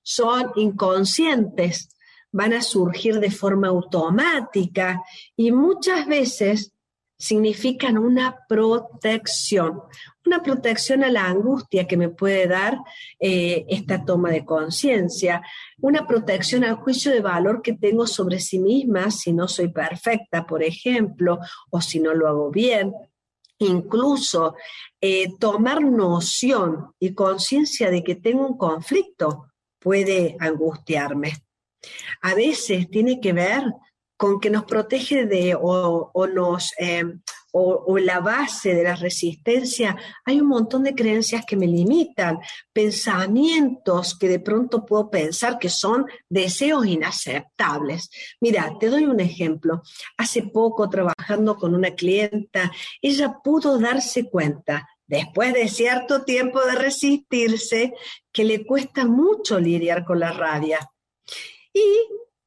Son 0.02 0.50
inconscientes, 0.56 1.90
van 2.32 2.54
a 2.54 2.62
surgir 2.62 3.20
de 3.20 3.30
forma 3.30 3.68
automática 3.68 5.02
y 5.36 5.52
muchas 5.52 6.06
veces 6.06 6.72
significan 7.18 7.98
una 7.98 8.38
protección, 8.48 9.82
una 10.24 10.42
protección 10.42 11.04
a 11.04 11.10
la 11.10 11.26
angustia 11.26 11.86
que 11.86 11.98
me 11.98 12.08
puede 12.08 12.46
dar 12.46 12.78
eh, 13.20 13.66
esta 13.68 14.02
toma 14.02 14.30
de 14.30 14.46
conciencia, 14.46 15.42
una 15.82 16.06
protección 16.06 16.64
al 16.64 16.76
juicio 16.76 17.12
de 17.12 17.20
valor 17.20 17.60
que 17.60 17.74
tengo 17.74 18.06
sobre 18.06 18.40
sí 18.40 18.58
misma 18.58 19.10
si 19.10 19.34
no 19.34 19.48
soy 19.48 19.68
perfecta, 19.68 20.46
por 20.46 20.62
ejemplo, 20.62 21.40
o 21.68 21.82
si 21.82 22.00
no 22.00 22.14
lo 22.14 22.26
hago 22.26 22.50
bien, 22.50 22.94
incluso 23.58 24.54
eh, 25.00 25.28
tomar 25.38 25.82
noción 25.82 26.92
y 26.98 27.14
conciencia 27.14 27.90
de 27.90 28.02
que 28.02 28.14
tengo 28.14 28.46
un 28.46 28.56
conflicto 28.56 29.46
puede 29.78 30.36
angustiarme. 30.40 31.34
A 32.22 32.34
veces 32.34 32.88
tiene 32.90 33.20
que 33.20 33.32
ver 33.32 33.64
con 34.16 34.40
que 34.40 34.50
nos 34.50 34.64
protege 34.64 35.26
de 35.26 35.56
o, 35.60 36.10
nos 36.32 36.72
em, 36.78 37.20
o, 37.56 37.98
la 37.98 38.18
base 38.18 38.74
de 38.74 38.82
la 38.82 38.96
resistencia, 38.96 39.96
hay 40.24 40.40
un 40.40 40.48
montón 40.48 40.82
de 40.82 40.92
creencias 40.92 41.44
que 41.46 41.56
me 41.56 41.68
limitan, 41.68 42.40
pensamientos 42.72 44.18
que 44.18 44.28
de 44.28 44.40
pronto 44.40 44.84
puedo 44.84 45.08
pensar 45.08 45.60
que 45.60 45.68
son 45.68 46.04
deseos 46.28 46.84
inaceptables. 46.84 48.10
Mira, 48.40 48.76
te 48.80 48.88
doy 48.88 49.04
un 49.04 49.20
ejemplo. 49.20 49.82
Hace 50.16 50.42
poco 50.42 50.90
trabajando 50.90 51.56
con 51.56 51.76
una 51.76 51.92
clienta, 51.92 52.72
ella 53.00 53.36
pudo 53.44 53.78
darse 53.78 54.28
cuenta 54.28 54.88
después 55.06 55.52
de 55.54 55.68
cierto 55.68 56.24
tiempo 56.24 56.60
de 56.64 56.74
resistirse, 56.74 57.94
que 58.32 58.42
le 58.42 58.66
cuesta 58.66 59.06
mucho 59.06 59.60
lidiar 59.60 60.04
con 60.04 60.18
la 60.18 60.32
rabia. 60.32 60.90
Y 61.72 61.84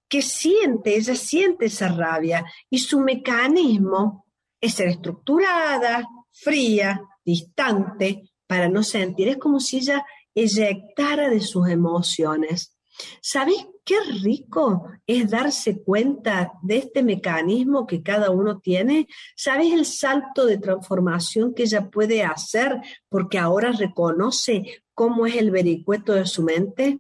que 0.10 0.22
siente, 0.22 0.98
ella 0.98 1.16
siente 1.16 1.68
esa 1.68 1.88
rabia 1.88 2.44
y 2.70 2.80
su 2.80 3.00
mecanismo 3.00 4.27
es 4.60 4.74
ser 4.74 4.90
estructurada, 4.90 6.08
fría, 6.32 7.02
distante, 7.24 8.32
para 8.48 8.70
no 8.70 8.84
sentir. 8.84 9.28
Es 9.28 9.38
como 9.38 9.60
si 9.60 9.78
ella 9.78 10.06
eyectara 10.34 11.30
de 11.30 11.42
sus 11.42 11.68
emociones. 11.68 12.78
¿Sabes 13.22 13.68
qué 13.84 13.96
rico 14.24 14.88
es 15.06 15.30
darse 15.30 15.84
cuenta 15.84 16.54
de 16.64 16.78
este 16.78 17.04
mecanismo 17.04 17.86
que 17.86 18.02
cada 18.02 18.32
uno 18.32 18.60
tiene? 18.60 19.08
¿Sabes 19.36 19.72
el 19.72 19.86
salto 19.86 20.46
de 20.46 20.58
transformación 20.58 21.54
que 21.54 21.64
ella 21.64 21.90
puede 21.90 22.24
hacer 22.24 22.82
porque 23.10 23.38
ahora 23.38 23.72
reconoce 23.72 24.84
cómo 24.94 25.26
es 25.28 25.36
el 25.36 25.52
vericueto 25.52 26.14
de 26.14 26.26
su 26.26 26.44
mente? 26.44 27.00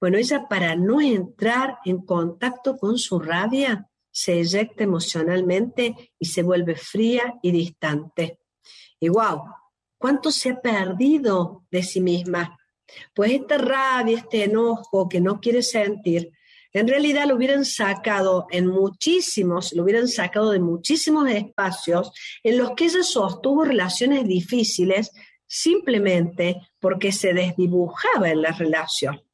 Bueno, 0.00 0.18
ella 0.18 0.48
para 0.48 0.74
no 0.74 1.00
entrar 1.00 1.78
en 1.84 1.98
contacto 2.04 2.76
con 2.76 2.98
su 2.98 3.20
rabia, 3.20 3.88
se 4.18 4.40
eyecta 4.40 4.82
emocionalmente 4.82 5.94
y 6.18 6.26
se 6.26 6.42
vuelve 6.42 6.74
fría 6.74 7.36
y 7.40 7.52
distante. 7.52 8.40
Y 8.98 9.10
¿cuánto 9.96 10.32
se 10.32 10.50
ha 10.50 10.60
perdido 10.60 11.64
de 11.70 11.84
sí 11.84 12.00
misma? 12.00 12.58
Pues 13.14 13.30
esta 13.30 13.58
rabia, 13.58 14.18
este 14.18 14.42
enojo 14.42 15.08
que 15.08 15.20
no 15.20 15.38
quiere 15.38 15.62
sentir, 15.62 16.32
en 16.72 16.88
realidad 16.88 17.28
lo 17.28 17.36
hubieran 17.36 17.64
sacado 17.64 18.48
en 18.50 18.66
muchísimos, 18.66 19.72
lo 19.72 19.84
hubieran 19.84 20.08
sacado 20.08 20.50
de 20.50 20.58
muchísimos 20.58 21.30
espacios 21.30 22.10
en 22.42 22.58
los 22.58 22.72
que 22.72 22.86
ella 22.86 23.04
sostuvo 23.04 23.64
relaciones 23.64 24.26
difíciles 24.26 25.12
simplemente 25.46 26.56
porque 26.80 27.12
se 27.12 27.32
desdibujaba 27.34 28.30
en 28.30 28.42
la 28.42 28.50
relación. 28.50 29.27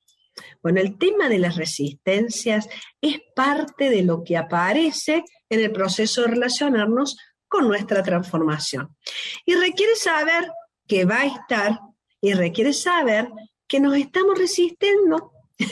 Bueno, 0.64 0.80
el 0.80 0.97
tema 0.97 1.28
de 1.28 1.38
las 1.38 1.56
resistencias 1.56 2.66
es 3.02 3.18
parte 3.37 3.90
de 3.90 4.02
lo 4.02 4.25
que 4.25 4.38
aparece 4.38 5.23
en 5.50 5.61
el 5.61 5.71
proceso 5.71 6.23
de 6.23 6.28
relacionarnos 6.28 7.18
con 7.49 7.68
nuestra 7.68 8.02
transformación. 8.02 8.97
Y 9.44 9.56
requiere 9.56 9.94
saber 9.94 10.50
que 10.88 11.04
va 11.04 11.21
a 11.21 11.26
estar 11.26 11.78
y 12.18 12.33
requiere 12.33 12.73
saber 12.73 13.28
que 13.68 13.78
nos 13.78 13.94
estamos 13.94 14.38
resistiendo, 14.38 15.33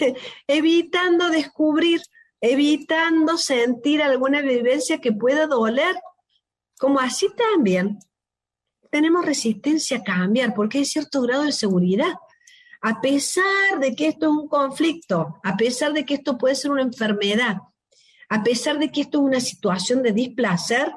evitando 0.46 1.30
descubrir, 1.30 2.02
evitando 2.38 3.38
sentir 3.38 4.02
alguna 4.02 4.42
vivencia 4.42 5.00
que 5.00 5.12
pueda 5.12 5.46
doler, 5.46 5.96
como 6.78 7.00
así 7.00 7.30
también 7.34 7.98
tenemos 8.90 9.24
resistencia 9.24 9.96
a 9.96 10.02
cambiar, 10.02 10.52
porque 10.52 10.78
hay 10.78 10.84
cierto 10.84 11.22
grado 11.22 11.44
de 11.44 11.52
seguridad 11.52 12.12
a 12.82 13.00
pesar 13.00 13.78
de 13.80 13.94
que 13.94 14.08
esto 14.08 14.26
es 14.26 14.32
un 14.32 14.48
conflicto, 14.48 15.40
a 15.42 15.56
pesar 15.56 15.92
de 15.92 16.04
que 16.04 16.14
esto 16.14 16.36
puede 16.36 16.56
ser 16.56 16.72
una 16.72 16.82
enfermedad, 16.82 17.58
a 18.28 18.42
pesar 18.42 18.78
de 18.78 18.90
que 18.90 19.02
esto 19.02 19.18
es 19.18 19.24
una 19.24 19.40
situación 19.40 20.02
de 20.02 20.12
displacer, 20.12 20.92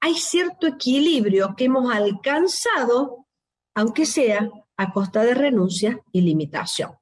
hay 0.00 0.14
cierto 0.14 0.66
equilibrio 0.66 1.54
que 1.56 1.64
hemos 1.64 1.94
alcanzado, 1.94 3.26
aunque 3.74 4.06
sea 4.06 4.50
a 4.78 4.92
costa 4.92 5.22
de 5.22 5.34
renuncia 5.34 6.00
y 6.10 6.22
limitación. 6.22 6.92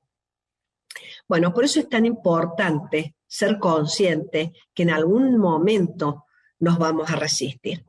Bueno, 1.29 1.55
por 1.55 1.65
eso 1.65 1.79
es 1.79 1.89
tan 1.89 2.05
importante 2.05 3.15
ser 3.27 3.59
consciente 3.61 4.53
que 4.75 4.83
en 4.83 4.91
algún 4.91 5.39
momento 5.39 6.25
nos 6.59 6.77
vamos 6.79 7.09
a 7.11 7.17
resistir. 7.17 7.85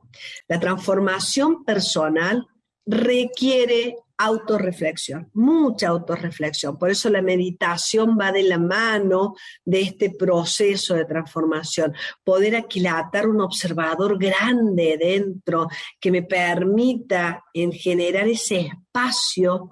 La 0.46 0.60
transformación 0.60 1.64
personal 1.64 2.46
requiere 2.86 3.96
autorreflexión, 4.22 5.30
mucha 5.32 5.88
autorreflexión. 5.88 6.78
Por 6.78 6.90
eso 6.90 7.08
la 7.08 7.22
meditación 7.22 8.18
va 8.20 8.30
de 8.30 8.42
la 8.42 8.58
mano 8.58 9.34
de 9.64 9.80
este 9.80 10.10
proceso 10.10 10.94
de 10.94 11.06
transformación. 11.06 11.94
Poder 12.22 12.54
aquilatar 12.54 13.26
un 13.26 13.40
observador 13.40 14.18
grande 14.18 14.98
dentro 14.98 15.68
que 15.98 16.10
me 16.10 16.22
permita 16.22 17.44
en 17.54 17.72
generar 17.72 18.28
ese 18.28 18.60
espacio 18.60 19.70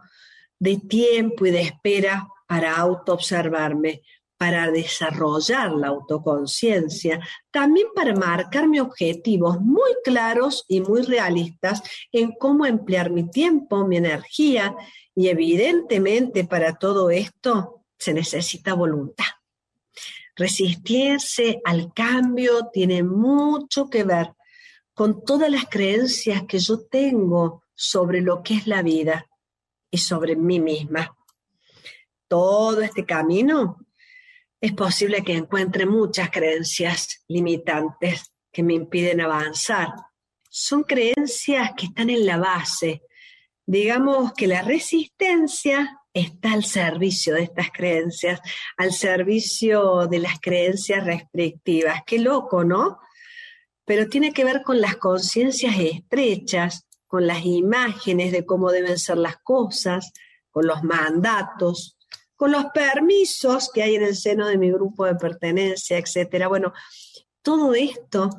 de 0.58 0.78
tiempo 0.78 1.44
y 1.44 1.50
de 1.50 1.60
espera 1.60 2.26
para 2.46 2.74
autoobservarme, 2.76 4.00
para 4.38 4.70
desarrollar 4.70 5.72
la 5.72 5.88
autoconciencia, 5.88 7.20
también 7.50 7.88
para 7.94 8.14
marcarme 8.14 8.80
objetivos 8.80 9.60
muy 9.60 9.90
claros 10.04 10.64
y 10.68 10.80
muy 10.80 11.02
realistas 11.02 11.82
en 12.12 12.32
cómo 12.38 12.64
emplear 12.64 13.10
mi 13.10 13.28
tiempo, 13.28 13.84
mi 13.84 13.96
energía 13.96 14.76
y 15.12 15.28
evidentemente 15.28 16.44
para 16.44 16.76
todo 16.76 17.10
esto 17.10 17.82
se 17.98 18.14
necesita 18.14 18.74
voluntad. 18.74 19.26
Resistirse 20.36 21.60
al 21.64 21.92
cambio 21.92 22.68
tiene 22.72 23.02
mucho 23.02 23.90
que 23.90 24.04
ver 24.04 24.34
con 24.94 25.24
todas 25.24 25.50
las 25.50 25.64
creencias 25.68 26.44
que 26.46 26.60
yo 26.60 26.86
tengo 26.86 27.64
sobre 27.74 28.20
lo 28.20 28.44
que 28.44 28.54
es 28.54 28.68
la 28.68 28.82
vida 28.82 29.26
y 29.90 29.98
sobre 29.98 30.36
mí 30.36 30.60
misma. 30.60 31.16
Todo 32.28 32.82
este 32.82 33.04
camino 33.04 33.87
es 34.60 34.72
posible 34.72 35.22
que 35.22 35.34
encuentre 35.34 35.86
muchas 35.86 36.30
creencias 36.30 37.22
limitantes 37.28 38.32
que 38.50 38.62
me 38.62 38.74
impiden 38.74 39.20
avanzar. 39.20 39.88
Son 40.48 40.82
creencias 40.82 41.72
que 41.76 41.86
están 41.86 42.10
en 42.10 42.26
la 42.26 42.38
base. 42.38 43.02
Digamos 43.64 44.32
que 44.32 44.46
la 44.46 44.62
resistencia 44.62 46.00
está 46.12 46.52
al 46.52 46.64
servicio 46.64 47.34
de 47.34 47.42
estas 47.42 47.70
creencias, 47.70 48.40
al 48.76 48.92
servicio 48.92 50.06
de 50.08 50.18
las 50.18 50.40
creencias 50.40 51.04
restrictivas. 51.04 52.02
Qué 52.06 52.18
loco, 52.18 52.64
¿no? 52.64 52.98
Pero 53.84 54.08
tiene 54.08 54.32
que 54.32 54.44
ver 54.44 54.62
con 54.62 54.80
las 54.80 54.96
conciencias 54.96 55.76
estrechas, 55.78 56.86
con 57.06 57.26
las 57.26 57.44
imágenes 57.44 58.32
de 58.32 58.44
cómo 58.44 58.70
deben 58.70 58.98
ser 58.98 59.18
las 59.18 59.36
cosas, 59.38 60.12
con 60.50 60.66
los 60.66 60.82
mandatos, 60.82 61.97
con 62.38 62.52
los 62.52 62.66
permisos 62.66 63.68
que 63.74 63.82
hay 63.82 63.96
en 63.96 64.04
el 64.04 64.14
seno 64.14 64.46
de 64.46 64.56
mi 64.56 64.70
grupo 64.70 65.04
de 65.04 65.16
pertenencia, 65.16 65.98
etcétera. 65.98 66.46
Bueno, 66.46 66.72
todo 67.42 67.74
esto 67.74 68.30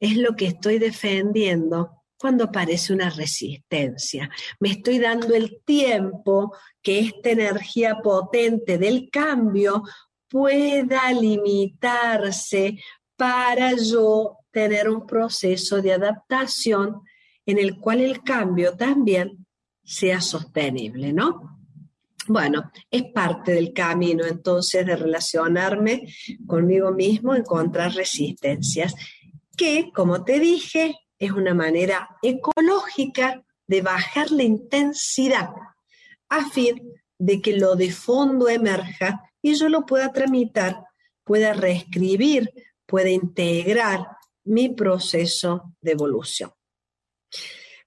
es 0.00 0.16
lo 0.16 0.34
que 0.34 0.46
estoy 0.46 0.80
defendiendo 0.80 2.02
cuando 2.18 2.44
aparece 2.44 2.92
una 2.92 3.08
resistencia. 3.08 4.28
Me 4.58 4.72
estoy 4.72 4.98
dando 4.98 5.32
el 5.32 5.62
tiempo 5.64 6.56
que 6.82 6.98
esta 6.98 7.30
energía 7.30 8.00
potente 8.02 8.78
del 8.78 9.08
cambio 9.10 9.84
pueda 10.28 11.12
limitarse 11.12 12.80
para 13.14 13.76
yo 13.76 14.38
tener 14.50 14.88
un 14.88 15.06
proceso 15.06 15.80
de 15.80 15.92
adaptación 15.92 17.02
en 17.46 17.58
el 17.58 17.78
cual 17.78 18.00
el 18.00 18.24
cambio 18.24 18.76
también 18.76 19.46
sea 19.84 20.20
sostenible, 20.20 21.12
¿no? 21.12 21.59
Bueno, 22.32 22.70
es 22.88 23.10
parte 23.12 23.50
del 23.50 23.72
camino 23.72 24.24
entonces 24.24 24.86
de 24.86 24.94
relacionarme 24.94 26.06
conmigo 26.46 26.92
mismo, 26.92 27.34
encontrar 27.34 27.92
resistencias, 27.92 28.94
que, 29.56 29.90
como 29.92 30.22
te 30.22 30.38
dije, 30.38 30.96
es 31.18 31.32
una 31.32 31.54
manera 31.54 32.08
ecológica 32.22 33.44
de 33.66 33.82
bajar 33.82 34.30
la 34.30 34.44
intensidad 34.44 35.50
a 36.28 36.48
fin 36.50 36.80
de 37.18 37.42
que 37.42 37.56
lo 37.56 37.74
de 37.74 37.90
fondo 37.90 38.48
emerja 38.48 39.28
y 39.42 39.54
yo 39.54 39.68
lo 39.68 39.84
pueda 39.84 40.12
tramitar, 40.12 40.84
pueda 41.24 41.52
reescribir, 41.52 42.48
pueda 42.86 43.10
integrar 43.10 44.06
mi 44.44 44.68
proceso 44.68 45.74
de 45.80 45.90
evolución. 45.90 46.52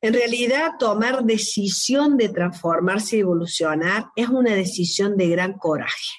En 0.04 0.14
realidad, 0.14 0.72
tomar 0.78 1.24
decisión 1.24 2.18
de 2.18 2.28
transformarse 2.28 3.16
y 3.16 3.20
evolucionar 3.22 4.08
es 4.18 4.28
una 4.28 4.54
decisión 4.54 5.16
de 5.16 5.30
gran 5.30 5.54
coraje. 5.54 6.12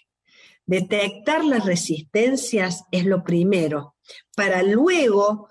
Detectar 0.64 1.44
las 1.44 1.66
resistencias 1.66 2.85
es 2.90 3.05
lo 3.05 3.23
primero, 3.23 3.97
para 4.35 4.62
luego 4.62 5.51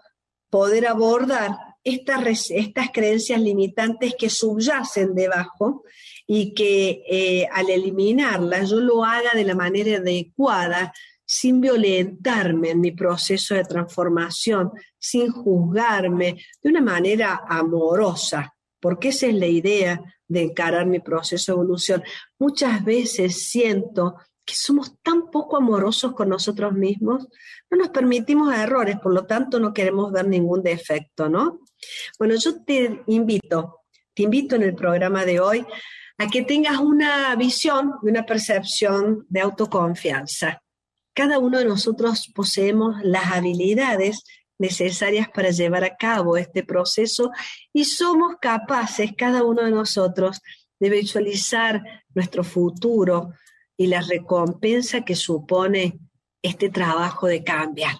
poder 0.50 0.88
abordar 0.88 1.52
estas, 1.84 2.50
estas 2.50 2.90
creencias 2.92 3.40
limitantes 3.40 4.16
que 4.18 4.32
subyacen 4.32 5.14
debajo 5.14 5.84
y 6.26 6.56
que 6.56 7.04
eh, 7.08 7.48
al 7.52 7.70
eliminarlas 7.70 8.72
yo 8.72 8.80
lo 8.80 9.04
haga 9.04 9.30
de 9.36 9.44
la 9.44 9.54
manera 9.54 9.98
adecuada, 9.98 10.92
sin 11.36 11.60
violentarme 11.62 12.70
en 12.70 12.80
mi 12.80 12.92
proceso 12.92 13.56
de 13.56 13.64
transformación, 13.64 14.72
sin 15.00 15.32
juzgarme 15.32 16.38
de 16.62 16.70
una 16.70 16.80
manera 16.80 17.42
amorosa, 17.50 18.54
porque 18.80 19.08
esa 19.10 19.26
es 19.26 19.34
la 19.34 19.48
idea 19.48 20.00
de 20.28 20.44
encarar 20.44 20.86
mi 20.86 21.00
proceso 21.00 21.52
de 21.52 21.56
evolución. 21.56 22.04
Muchas 22.38 22.86
veces 22.86 23.50
siento 23.50 24.16
que 24.46 24.54
somos 24.54 25.00
tan 25.02 25.32
poco 25.32 25.58
amorosos 25.58 26.14
con 26.14 26.30
nosotros 26.30 26.74
mismos, 26.74 27.28
no 27.72 27.78
nos 27.80 27.90
permitimos 27.90 28.54
errores, 28.54 29.00
por 29.00 29.12
lo 29.12 29.26
tanto 29.26 29.60
no 29.60 29.74
queremos 29.74 30.12
ver 30.12 30.28
ningún 30.28 30.62
defecto, 30.62 31.30
¿no? 31.30 31.62
Bueno, 32.20 32.36
yo 32.36 32.64
te 32.64 33.02
invito, 33.08 33.80
te 34.14 34.22
invito 34.22 34.56
en 34.56 34.64
el 34.64 34.76
programa 34.76 35.26
de 35.26 35.40
hoy 35.40 35.66
a 36.20 36.28
que 36.28 36.44
tengas 36.44 36.78
una 36.78 37.36
visión 37.36 37.94
y 38.04 38.10
una 38.10 38.24
percepción 38.24 39.26
de 39.30 39.42
autoconfianza. 39.42 40.63
Cada 41.14 41.40
uno 41.40 41.60
de 41.60 41.66
nosotros 41.66 42.32
poseemos 42.34 42.96
las 43.04 43.32
habilidades 43.32 44.24
necesarias 44.58 45.28
para 45.34 45.52
llevar 45.52 45.84
a 45.84 45.96
cabo 45.96 46.38
este 46.38 46.64
proceso 46.64 47.32
y 47.72 47.86
somos 47.86 48.36
capaces, 48.42 49.12
cada 49.18 49.44
uno 49.44 49.64
de 49.64 49.72
nosotros, 49.72 50.42
de 50.80 50.90
visualizar 50.90 51.84
nuestro 52.14 52.44
futuro 52.44 53.34
y 53.78 53.88
la 53.88 54.02
recompensa 54.02 55.06
que 55.06 55.16
supone 55.16 56.00
este 56.42 56.70
trabajo 56.70 57.28
de 57.28 57.44
cambiar. 57.44 57.96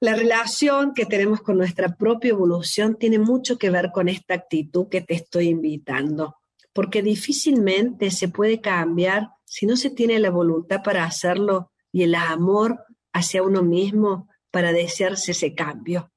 La 0.00 0.14
relación 0.14 0.94
que 0.94 1.04
tenemos 1.04 1.42
con 1.42 1.58
nuestra 1.58 1.94
propia 1.94 2.30
evolución 2.30 2.96
tiene 2.96 3.18
mucho 3.18 3.58
que 3.58 3.70
ver 3.70 3.90
con 3.92 4.08
esta 4.08 4.34
actitud 4.34 4.88
que 4.88 5.02
te 5.02 5.14
estoy 5.14 5.48
invitando, 5.48 6.39
porque 6.72 7.02
difícilmente 7.02 8.10
se 8.10 8.28
puede 8.28 8.60
cambiar 8.60 9.30
si 9.44 9.66
no 9.66 9.76
se 9.76 9.90
tiene 9.90 10.18
la 10.18 10.30
voluntad 10.30 10.82
para 10.82 11.04
hacerlo 11.04 11.72
y 11.92 12.04
el 12.04 12.14
amor 12.14 12.84
hacia 13.12 13.42
uno 13.42 13.62
mismo 13.62 14.28
para 14.50 14.72
desearse 14.72 15.32
ese 15.32 15.54
cambio. 15.54 16.12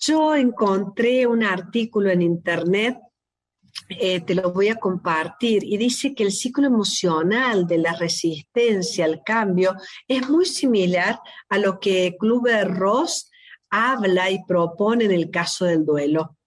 Yo 0.00 0.34
encontré 0.34 1.26
un 1.26 1.44
artículo 1.44 2.10
en 2.10 2.22
internet, 2.22 2.98
eh, 3.90 4.20
te 4.20 4.34
lo 4.34 4.50
voy 4.52 4.68
a 4.68 4.76
compartir, 4.76 5.62
y 5.62 5.76
dice 5.76 6.14
que 6.14 6.22
el 6.22 6.32
ciclo 6.32 6.66
emocional 6.66 7.66
de 7.66 7.78
la 7.78 7.92
resistencia 7.92 9.04
al 9.04 9.22
cambio 9.22 9.74
es 10.08 10.28
muy 10.28 10.46
similar 10.46 11.20
a 11.50 11.58
lo 11.58 11.78
que 11.78 12.16
Kluber 12.18 12.68
Ross 12.68 13.30
habla 13.68 14.30
y 14.30 14.42
propone 14.44 15.04
en 15.04 15.12
el 15.12 15.30
caso 15.30 15.66
del 15.66 15.84
duelo. 15.84 16.38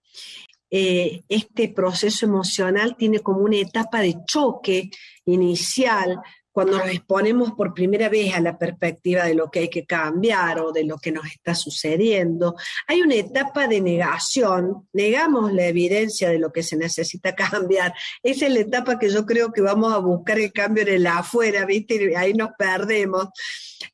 Eh, 0.75 1.23
este 1.29 1.69
proceso 1.69 2.25
emocional 2.25 2.95
tiene 2.97 3.19
como 3.19 3.41
una 3.41 3.57
etapa 3.57 3.99
de 3.99 4.15
choque 4.25 4.89
inicial 5.23 6.19
cuando 6.51 6.79
nos 6.79 6.88
exponemos 6.88 7.51
por 7.53 7.75
primera 7.75 8.09
vez 8.09 8.33
a 8.33 8.39
la 8.39 8.57
perspectiva 8.57 9.25
de 9.25 9.36
lo 9.36 9.51
que 9.51 9.59
hay 9.59 9.69
que 9.69 9.86
cambiar 9.86 10.59
o 10.62 10.71
de 10.71 10.83
lo 10.83 10.97
que 10.97 11.12
nos 11.12 11.25
está 11.25 11.53
sucediendo, 11.53 12.55
hay 12.88 13.01
una 13.01 13.15
etapa 13.15 13.67
de 13.67 13.81
negación, 13.81 14.88
negamos 14.93 15.51
la 15.51 15.65
evidencia 15.65 16.29
de 16.29 16.38
lo 16.38 16.51
que 16.51 16.62
se 16.62 16.75
necesita 16.75 17.33
cambiar. 17.36 17.93
Esa 18.21 18.45
es 18.45 18.53
la 18.53 18.59
etapa 18.59 18.97
que 18.97 19.09
yo 19.09 19.25
creo 19.25 19.51
que 19.51 19.62
vamos 19.62 19.93
a 19.93 19.97
buscar 19.97 20.39
el 20.39 20.53
cambio 20.53 20.83
en 20.83 20.89
el 20.89 21.07
afuera, 21.07 21.65
¿viste? 21.65 22.15
Ahí 22.15 22.33
nos 22.33 22.49
perdemos. 22.57 23.29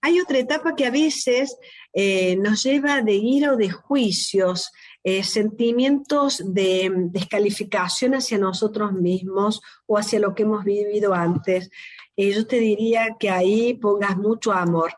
Hay 0.01 0.19
otra 0.19 0.39
etapa 0.39 0.75
que 0.75 0.85
a 0.85 0.91
veces 0.91 1.57
eh, 1.93 2.35
nos 2.35 2.63
lleva 2.63 3.01
de 3.01 3.15
ira 3.15 3.53
o 3.53 3.57
de 3.57 3.69
juicios, 3.69 4.71
eh, 5.03 5.23
sentimientos 5.23 6.43
de 6.45 6.91
descalificación 7.11 8.15
hacia 8.15 8.37
nosotros 8.37 8.91
mismos 8.91 9.61
o 9.85 9.97
hacia 9.97 10.19
lo 10.19 10.35
que 10.35 10.43
hemos 10.43 10.65
vivido 10.65 11.13
antes. 11.13 11.69
Eh, 12.17 12.33
yo 12.33 12.45
te 12.45 12.59
diría 12.59 13.15
que 13.17 13.29
ahí 13.29 13.75
pongas 13.75 14.17
mucho 14.17 14.51
amor. 14.51 14.93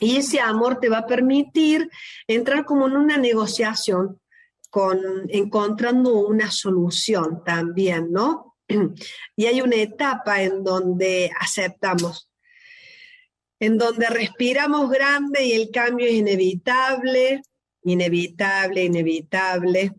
Y 0.00 0.16
ese 0.16 0.40
amor 0.40 0.78
te 0.78 0.90
va 0.90 0.98
a 0.98 1.06
permitir 1.06 1.88
entrar 2.26 2.66
como 2.66 2.86
en 2.86 2.96
una 2.96 3.16
negociación, 3.16 4.20
con, 4.68 4.98
encontrando 5.28 6.26
una 6.26 6.50
solución 6.50 7.42
también, 7.44 8.12
¿no? 8.12 8.56
Y 9.36 9.46
hay 9.46 9.62
una 9.62 9.76
etapa 9.76 10.42
en 10.42 10.62
donde 10.62 11.30
aceptamos, 11.40 12.28
en 13.58 13.78
donde 13.78 14.06
respiramos 14.08 14.90
grande 14.90 15.44
y 15.44 15.52
el 15.52 15.70
cambio 15.70 16.06
es 16.06 16.14
inevitable, 16.14 17.42
inevitable, 17.84 18.84
inevitable. 18.84 19.92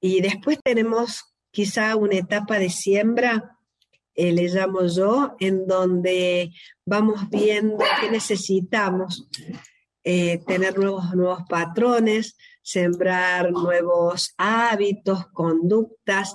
Y 0.00 0.20
después 0.20 0.58
tenemos 0.62 1.24
quizá 1.50 1.96
una 1.96 2.16
etapa 2.16 2.58
de 2.58 2.70
siembra 2.70 3.58
eh, 4.14 4.32
le 4.32 4.48
llamo 4.48 4.86
yo, 4.86 5.36
en 5.40 5.66
donde 5.66 6.52
vamos 6.84 7.30
viendo 7.30 7.78
qué 8.00 8.10
necesitamos, 8.10 9.26
eh, 10.04 10.42
tener 10.46 10.78
nuevos, 10.78 11.14
nuevos 11.14 11.42
patrones, 11.48 12.36
sembrar 12.62 13.52
nuevos 13.52 14.34
hábitos, 14.36 15.26
conductas, 15.32 16.34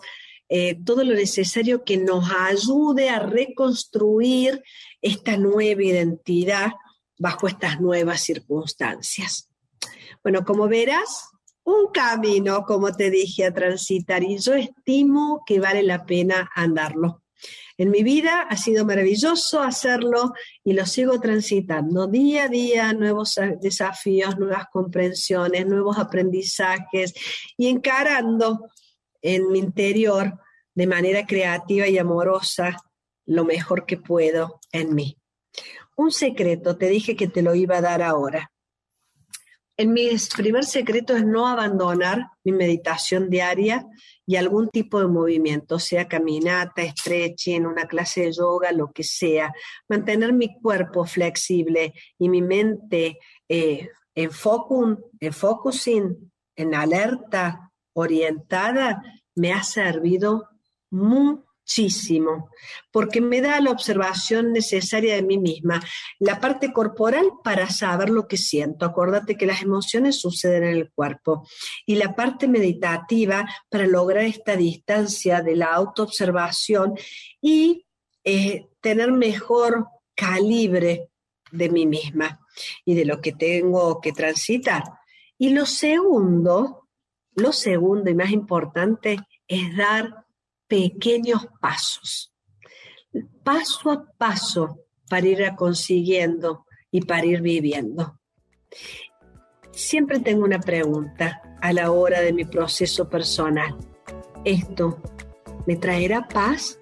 eh, 0.50 0.80
todo 0.84 1.04
lo 1.04 1.14
necesario 1.14 1.84
que 1.84 1.98
nos 1.98 2.32
ayude 2.32 3.10
a 3.10 3.20
reconstruir 3.20 4.64
esta 5.02 5.38
nueva 5.38 5.84
identidad 5.84 6.72
bajo 7.20 7.48
estas 7.48 7.80
nuevas 7.80 8.22
circunstancias. 8.22 9.50
Bueno, 10.28 10.44
como 10.44 10.68
verás, 10.68 11.30
un 11.64 11.90
camino, 11.90 12.64
como 12.64 12.92
te 12.92 13.10
dije, 13.10 13.46
a 13.46 13.54
transitar 13.54 14.24
y 14.24 14.38
yo 14.40 14.56
estimo 14.56 15.42
que 15.46 15.62
vale 15.62 15.84
la 15.84 16.06
pena 16.06 16.52
andarlo. 16.54 17.24
En 17.78 17.92
mi 17.92 18.04
vida 18.04 18.42
ha 18.42 18.58
sido 18.58 18.84
maravilloso 18.84 19.62
hacerlo 19.62 20.34
y 20.66 20.74
lo 20.74 20.86
sigo 20.86 21.22
transitando 21.22 22.08
día 22.08 22.44
a 22.44 22.48
día, 22.50 22.92
nuevos 22.92 23.40
desafíos, 23.62 24.38
nuevas 24.38 24.66
comprensiones, 24.70 25.66
nuevos 25.66 25.98
aprendizajes 25.98 27.14
y 27.56 27.70
encarando 27.70 28.68
en 29.22 29.48
mi 29.48 29.60
interior 29.60 30.42
de 30.76 30.88
manera 30.88 31.26
creativa 31.26 31.88
y 31.88 31.98
amorosa 31.98 32.76
lo 33.26 33.46
mejor 33.46 33.86
que 33.86 33.96
puedo 33.96 34.60
en 34.74 34.94
mí. 34.94 35.18
Un 35.96 36.12
secreto, 36.12 36.76
te 36.76 36.90
dije 36.90 37.16
que 37.16 37.30
te 37.30 37.42
lo 37.42 37.56
iba 37.56 37.78
a 37.78 37.82
dar 37.82 38.02
ahora. 38.02 38.52
En 39.80 39.94
mis 39.94 40.30
primer 40.30 40.66
secreto 40.66 41.16
es 41.16 41.24
no 41.24 41.48
abandonar 41.48 42.32
mi 42.44 42.52
meditación 42.52 43.30
diaria 43.30 43.86
y 44.26 44.36
algún 44.36 44.70
tipo 44.70 45.00
de 45.00 45.08
movimiento, 45.08 45.78
sea 45.78 46.08
caminata, 46.08 46.82
stretching, 46.84 47.66
una 47.66 47.86
clase 47.86 48.22
de 48.22 48.32
yoga, 48.32 48.72
lo 48.72 48.92
que 48.92 49.04
sea. 49.04 49.54
Mantener 49.88 50.34
mi 50.34 50.60
cuerpo 50.60 51.06
flexible 51.06 51.94
y 52.18 52.28
mi 52.28 52.42
mente 52.42 53.20
eh, 53.48 53.90
en, 54.16 54.32
en 55.20 55.34
focusing, 55.34 56.32
en 56.56 56.74
alerta, 56.74 57.72
orientada, 57.94 59.04
me 59.36 59.54
ha 59.54 59.62
servido 59.62 60.50
mucho 60.90 61.47
muchísimo, 61.68 62.50
porque 62.92 63.20
me 63.20 63.42
da 63.42 63.60
la 63.60 63.72
observación 63.72 64.54
necesaria 64.54 65.16
de 65.16 65.22
mí 65.22 65.38
misma, 65.38 65.82
la 66.18 66.40
parte 66.40 66.72
corporal 66.72 67.32
para 67.44 67.70
saber 67.70 68.10
lo 68.10 68.28
que 68.28 68.38
siento. 68.38 68.86
Acuérdate 68.86 69.36
que 69.36 69.46
las 69.46 69.62
emociones 69.62 70.20
suceden 70.20 70.64
en 70.64 70.78
el 70.78 70.92
cuerpo. 70.92 71.46
Y 71.86 71.96
la 71.96 72.16
parte 72.16 72.48
meditativa 72.48 73.46
para 73.70 73.86
lograr 73.86 74.24
esta 74.24 74.56
distancia 74.56 75.42
de 75.42 75.58
la 75.58 75.74
autoobservación 75.74 76.96
y 77.42 77.86
eh, 78.24 78.68
tener 78.80 79.12
mejor 79.12 79.88
calibre 80.16 81.10
de 81.52 81.70
mí 81.70 81.86
misma 81.86 82.40
y 82.86 82.96
de 82.96 83.06
lo 83.06 83.20
que 83.20 83.34
tengo 83.34 84.00
que 84.00 84.14
transitar. 84.14 84.84
Y 85.38 85.50
lo 85.50 85.66
segundo, 85.66 86.88
lo 87.36 87.52
segundo 87.52 88.10
y 88.10 88.16
más 88.16 88.32
importante 88.32 89.20
es 89.48 89.76
dar 89.76 90.27
pequeños 90.68 91.48
pasos, 91.60 92.34
paso 93.44 93.92
a 93.92 94.06
paso 94.18 94.86
para 95.10 95.28
ir 95.28 95.56
consiguiendo 95.56 96.66
y 96.92 97.02
para 97.02 97.26
ir 97.26 97.42
viviendo. 97.42 98.20
Siempre 99.72 100.20
tengo 100.20 100.44
una 100.44 100.60
pregunta 100.60 101.42
a 101.62 101.74
la 101.74 101.92
hora 101.92 102.22
de 102.22 102.34
mi 102.34 102.46
proceso 102.46 103.10
personal. 103.10 103.78
¿Esto 104.44 105.02
me 105.66 105.76
traerá 105.76 106.28
paz? 106.28 106.80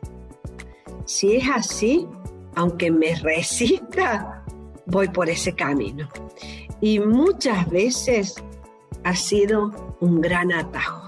Si 1.06 1.36
es 1.36 1.48
así, 1.54 2.08
aunque 2.56 2.91
me 2.91 3.15
resista, 3.21 4.45
voy 4.86 5.10
por 5.10 5.30
ese 5.30 5.54
camino. 5.56 6.10
Y 6.82 7.00
muchas 7.00 7.69
veces 7.69 8.36
ha 9.04 9.15
sido 9.15 9.98
un 10.00 10.21
gran 10.21 10.52
atajo. 10.52 11.04